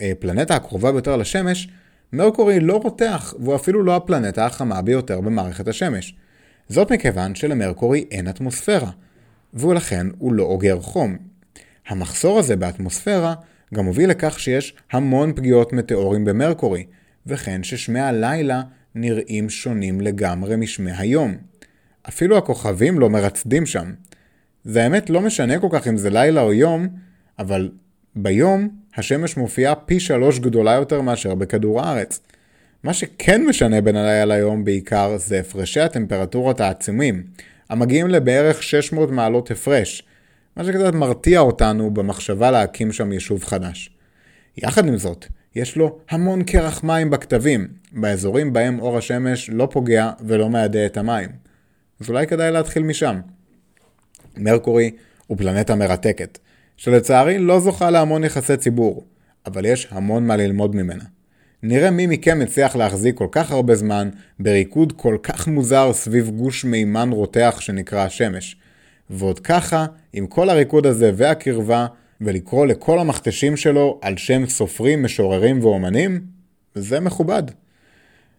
הפלנטה 0.00 0.56
הקרובה 0.56 0.92
ביותר 0.92 1.16
לשמש, 1.16 1.68
מרקורי 2.12 2.60
לא 2.60 2.76
רותח, 2.76 3.34
והוא 3.38 3.54
אפילו 3.54 3.82
לא 3.82 3.96
הפלנטה 3.96 4.46
החמה 4.46 4.82
ביותר 4.82 5.20
במערכת 5.20 5.68
השמש. 5.68 6.14
זאת 6.70 6.92
מכיוון 6.92 7.34
שלמרקורי 7.34 8.04
אין 8.10 8.28
אטמוספירה, 8.28 8.90
ולכן 9.54 10.06
הוא 10.18 10.32
לא 10.32 10.42
אוגר 10.42 10.80
חום. 10.80 11.16
המחסור 11.88 12.38
הזה 12.38 12.56
באטמוספירה 12.56 13.34
גם 13.74 13.84
מוביל 13.84 14.10
לכך 14.10 14.40
שיש 14.40 14.74
המון 14.92 15.32
פגיעות 15.36 15.72
מטאורים 15.72 16.24
במרקורי, 16.24 16.86
וכן 17.26 17.62
ששמי 17.62 18.00
הלילה 18.00 18.62
נראים 18.94 19.50
שונים 19.50 20.00
לגמרי 20.00 20.56
משמי 20.56 20.92
היום. 20.92 21.36
אפילו 22.08 22.38
הכוכבים 22.38 22.98
לא 22.98 23.10
מרצדים 23.10 23.66
שם. 23.66 23.92
זה 24.64 24.82
האמת 24.82 25.10
לא 25.10 25.20
משנה 25.20 25.58
כל 25.58 25.68
כך 25.72 25.88
אם 25.88 25.96
זה 25.96 26.10
לילה 26.10 26.42
או 26.42 26.52
יום, 26.52 26.88
אבל 27.38 27.70
ביום 28.16 28.68
השמש 28.96 29.36
מופיעה 29.36 29.74
פי 29.74 30.00
שלוש 30.00 30.38
גדולה 30.38 30.72
יותר 30.72 31.00
מאשר 31.00 31.34
בכדור 31.34 31.80
הארץ. 31.80 32.20
מה 32.82 32.94
שכן 32.94 33.44
משנה 33.46 33.80
בין 33.80 33.96
הלילה 33.96 34.24
ליום 34.24 34.64
בעיקר 34.64 35.16
זה 35.18 35.40
הפרשי 35.40 35.80
הטמפרטורות 35.80 36.60
העצומים, 36.60 37.22
המגיעים 37.68 38.08
לבערך 38.08 38.62
600 38.62 39.10
מעלות 39.10 39.50
הפרש, 39.50 40.02
מה 40.56 40.64
שקצת 40.64 40.94
מרתיע 40.94 41.40
אותנו 41.40 41.90
במחשבה 41.94 42.50
להקים 42.50 42.92
שם 42.92 43.12
יישוב 43.12 43.44
חדש. 43.44 43.90
יחד 44.56 44.88
עם 44.88 44.96
זאת, 44.96 45.26
יש 45.54 45.76
לו 45.76 45.98
המון 46.10 46.44
קרח 46.44 46.84
מים 46.84 47.10
בכתבים, 47.10 47.68
באזורים 47.92 48.52
בהם 48.52 48.80
אור 48.80 48.98
השמש 48.98 49.50
לא 49.50 49.68
פוגע 49.70 50.10
ולא 50.20 50.48
מעדה 50.48 50.86
את 50.86 50.96
המים. 50.96 51.28
אז 52.00 52.08
אולי 52.08 52.26
כדאי 52.26 52.52
להתחיל 52.52 52.82
משם. 52.82 53.20
מרקורי 54.36 54.90
הוא 55.26 55.38
פלנטה 55.38 55.74
מרתקת, 55.74 56.38
שלצערי 56.76 57.38
לא 57.38 57.60
זוכה 57.60 57.90
להמון 57.90 58.24
יחסי 58.24 58.56
ציבור, 58.56 59.04
אבל 59.46 59.64
יש 59.64 59.88
המון 59.90 60.26
מה 60.26 60.36
ללמוד 60.36 60.76
ממנה. 60.76 61.04
נראה 61.62 61.90
מי 61.90 62.06
מכם 62.06 62.40
הצליח 62.42 62.76
להחזיק 62.76 63.16
כל 63.16 63.26
כך 63.32 63.50
הרבה 63.50 63.74
זמן 63.74 64.08
בריקוד 64.40 64.92
כל 64.96 65.16
כך 65.22 65.48
מוזר 65.48 65.92
סביב 65.92 66.30
גוש 66.30 66.64
מימן 66.64 67.10
רותח 67.12 67.56
שנקרא 67.60 68.04
השמש. 68.04 68.56
ועוד 69.10 69.40
ככה, 69.40 69.86
עם 70.12 70.26
כל 70.26 70.50
הריקוד 70.50 70.86
הזה 70.86 71.10
והקרבה, 71.14 71.86
ולקרוא 72.20 72.66
לכל 72.66 72.98
המכתשים 72.98 73.56
שלו 73.56 73.98
על 74.02 74.16
שם 74.16 74.46
סופרים, 74.46 75.02
משוררים 75.02 75.64
ואומנים, 75.64 76.20
זה 76.74 77.00
מכובד. 77.00 77.42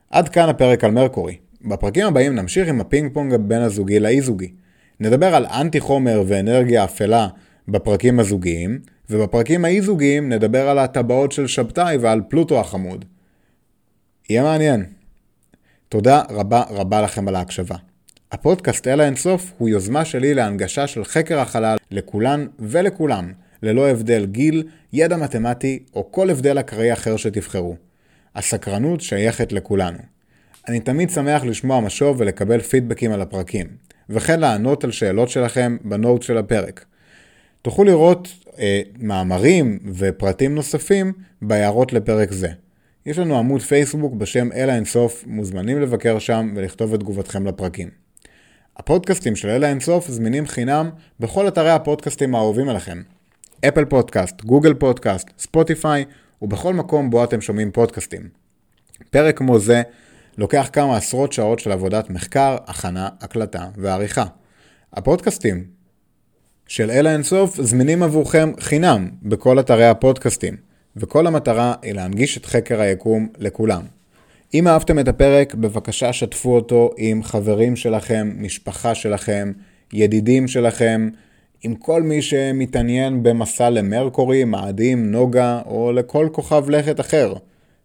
עד 0.10 0.30
כאן 0.30 0.50
הפרק 0.50 0.84
על 0.84 0.92
מרקורי. 0.92 1.38
בפרקים 1.62 2.08
הבאים 2.08 2.36
נמשיך 2.36 2.68
עם 2.68 2.82
הפינג 2.82 3.14
פונג 3.14 3.36
בין 3.36 3.62
הזוגי 3.62 4.00
לאי 4.00 4.22
זוגי. 4.22 4.52
נדבר 5.00 5.36
על 5.36 5.46
אנטי 5.46 5.80
חומר 5.80 6.24
ואנרגיה 6.28 6.84
אפלה 6.84 7.28
בפרקים 7.68 8.20
הזוגיים, 8.20 8.80
ובפרקים 9.10 9.66
האי 9.66 9.82
זוגיים 9.82 10.30
נדבר 10.30 10.70
על 10.70 10.80
הטבעות 10.80 11.32
של 11.32 11.48
שבתאי 11.48 11.98
ועל 11.98 12.22
פלוטו 12.30 12.60
החמוד. 12.60 13.06
יהיה 14.30 14.44
מעניין. 14.44 14.86
תודה 15.90 16.22
רבה 16.30 16.64
רבה 16.70 17.02
לכם 17.02 17.28
על 17.28 17.36
ההקשבה. 17.36 17.76
הפודקאסט 18.32 18.88
אל 18.88 19.02
האינסוף 19.02 19.52
הוא 19.58 19.70
יוזמה 19.70 20.06
שלי 20.06 20.34
להנגשה 20.34 20.88
של 20.88 21.04
חקר 21.04 21.40
החלל 21.40 21.78
לכולן 21.92 22.48
ולכולם, 22.60 23.32
ללא 23.64 23.90
הבדל 23.90 24.26
גיל, 24.26 24.64
ידע 24.94 25.18
מתמטי 25.18 25.84
או 25.94 26.12
כל 26.12 26.30
הבדל 26.30 26.60
אקראי 26.60 26.94
אחר 26.94 27.18
שתבחרו. 27.18 27.76
הסקרנות 28.36 29.02
שייכת 29.02 29.52
לכולנו. 29.52 29.98
אני 30.68 30.80
תמיד 30.80 31.10
שמח 31.10 31.44
לשמוע 31.44 31.80
משוב 31.80 32.16
ולקבל 32.20 32.60
פידבקים 32.60 33.12
על 33.12 33.22
הפרקים, 33.22 33.68
וכן 34.10 34.40
לענות 34.40 34.84
על 34.84 34.92
שאלות 34.92 35.30
שלכם 35.30 35.78
בנוט 35.84 36.22
של 36.22 36.38
הפרק. 36.38 36.86
תוכלו 37.62 37.84
לראות 37.84 38.28
אה, 38.60 38.82
מאמרים 39.00 39.80
ופרטים 39.94 40.56
נוספים 40.56 41.14
בהערות 41.42 41.94
לפרק 41.94 42.32
זה. 42.32 42.50
יש 43.06 43.18
לנו 43.18 43.38
עמוד 43.38 43.62
פייסבוק 43.62 44.14
בשם 44.14 44.52
אל 44.52 44.70
האינסוף, 44.70 45.24
מוזמנים 45.28 45.82
לבקר 45.82 46.20
שם 46.20 46.54
ולכתוב 46.56 46.94
את 46.94 47.00
תגובתכם 47.00 47.48
לפרקים. 47.48 47.90
הפודקאסטים 48.78 49.36
של 49.36 49.50
אל 49.50 49.64
האינסוף 49.64 50.08
זמינים 50.08 50.48
חינם 50.48 50.90
בכל 51.20 51.48
אתרי 51.48 51.72
הפודקאסטים 51.72 52.36
האהובים 52.36 52.70
עליכם. 52.70 53.02
אפל 53.68 53.86
פודקאסט, 53.86 54.42
גוגל 54.42 54.74
פודקאסט, 54.74 55.30
ספוטיפיי 55.40 56.06
ובכל 56.42 56.74
מקום 56.74 57.10
בו 57.10 57.24
אתם 57.24 57.42
שומעים 57.42 57.72
פודקאסטים. 57.72 58.30
פרק 59.10 59.38
כמו 59.38 59.60
זה 59.60 59.82
לוקח 60.38 60.70
כמה 60.74 60.98
עשרות 60.98 61.34
שעות 61.34 61.60
של 61.60 61.72
עבודת 61.72 62.10
מחקר, 62.10 62.58
הכנה, 62.68 63.10
הקלטה 63.22 63.68
ועריכה. 63.78 64.26
הפודקאסטים 64.94 65.81
של 66.72 66.92
אל 66.92 67.08
האינסוף 67.08 67.62
זמינים 67.62 68.04
עבורכם 68.04 68.52
חינם 68.60 69.10
בכל 69.24 69.60
אתרי 69.60 69.86
הפודקאסטים, 69.86 70.56
וכל 70.98 71.28
המטרה 71.28 71.74
היא 71.82 71.94
להנגיש 71.94 72.38
את 72.38 72.46
חקר 72.46 72.82
היקום 72.82 73.28
לכולם. 73.38 73.82
אם 74.54 74.68
אהבתם 74.68 75.00
את 75.00 75.08
הפרק, 75.08 75.56
בבקשה 75.56 76.14
שתפו 76.14 76.56
אותו 76.56 76.92
עם 76.98 77.24
חברים 77.24 77.76
שלכם, 77.76 78.32
משפחה 78.38 78.96
שלכם, 78.96 79.52
ידידים 79.94 80.48
שלכם, 80.48 81.10
עם 81.64 81.76
כל 81.76 82.04
מי 82.04 82.22
שמתעניין 82.22 83.24
במסע 83.24 83.70
למרקורי, 83.70 84.44
מאדים, 84.44 85.12
נוגה 85.12 85.62
או 85.66 85.92
לכל 85.92 86.30
כוכב 86.32 86.70
לכת 86.70 87.00
אחר. 87.00 87.34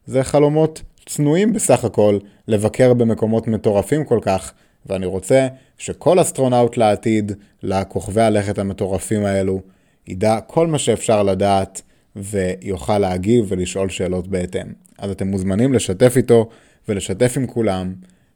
זה 0.07 0.25
חלומות 0.25 0.83
צנועים 1.07 1.53
בסך 1.53 1.85
הכל 1.85 2.18
לבקר 2.49 2.94
במקומות 2.94 3.49
מטורפים 3.49 4.05
כל 4.05 4.18
כך, 4.22 4.53
ואני 4.87 5.07
רוצה 5.07 5.49
שכל 5.79 6.20
אסטרונאוט 6.20 6.77
לעתיד, 6.77 7.33
לכוכבי 7.62 8.22
הלכת 8.22 8.59
המטורפים 8.59 9.25
האלו, 9.25 9.61
ידע 10.07 10.40
כל 10.46 10.66
מה 10.66 10.79
שאפשר 10.79 11.22
לדעת 11.22 11.83
ויוכל 12.16 12.99
להגיב 12.99 13.44
ולשאול 13.49 13.88
שאלות 13.88 14.29
בהתאם. 14.29 14.66
אז 14.99 15.11
אתם 15.11 15.27
מוזמנים 15.27 15.72
לשתף 15.72 16.16
איתו 16.16 16.49
ולשתף 16.88 17.35
עם 17.37 17.46
כולם, 17.46 17.94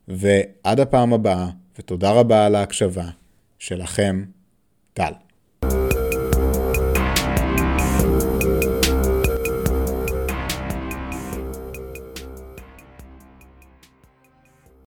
ועד 0.09 0.81
הפעם 0.81 1.13
הבאה, 1.13 1.47
ותודה 1.79 2.11
רבה 2.11 2.47
על 2.47 2.55
ההקשבה, 2.55 3.05
שלכם, 3.59 4.25
טל. 4.93 5.13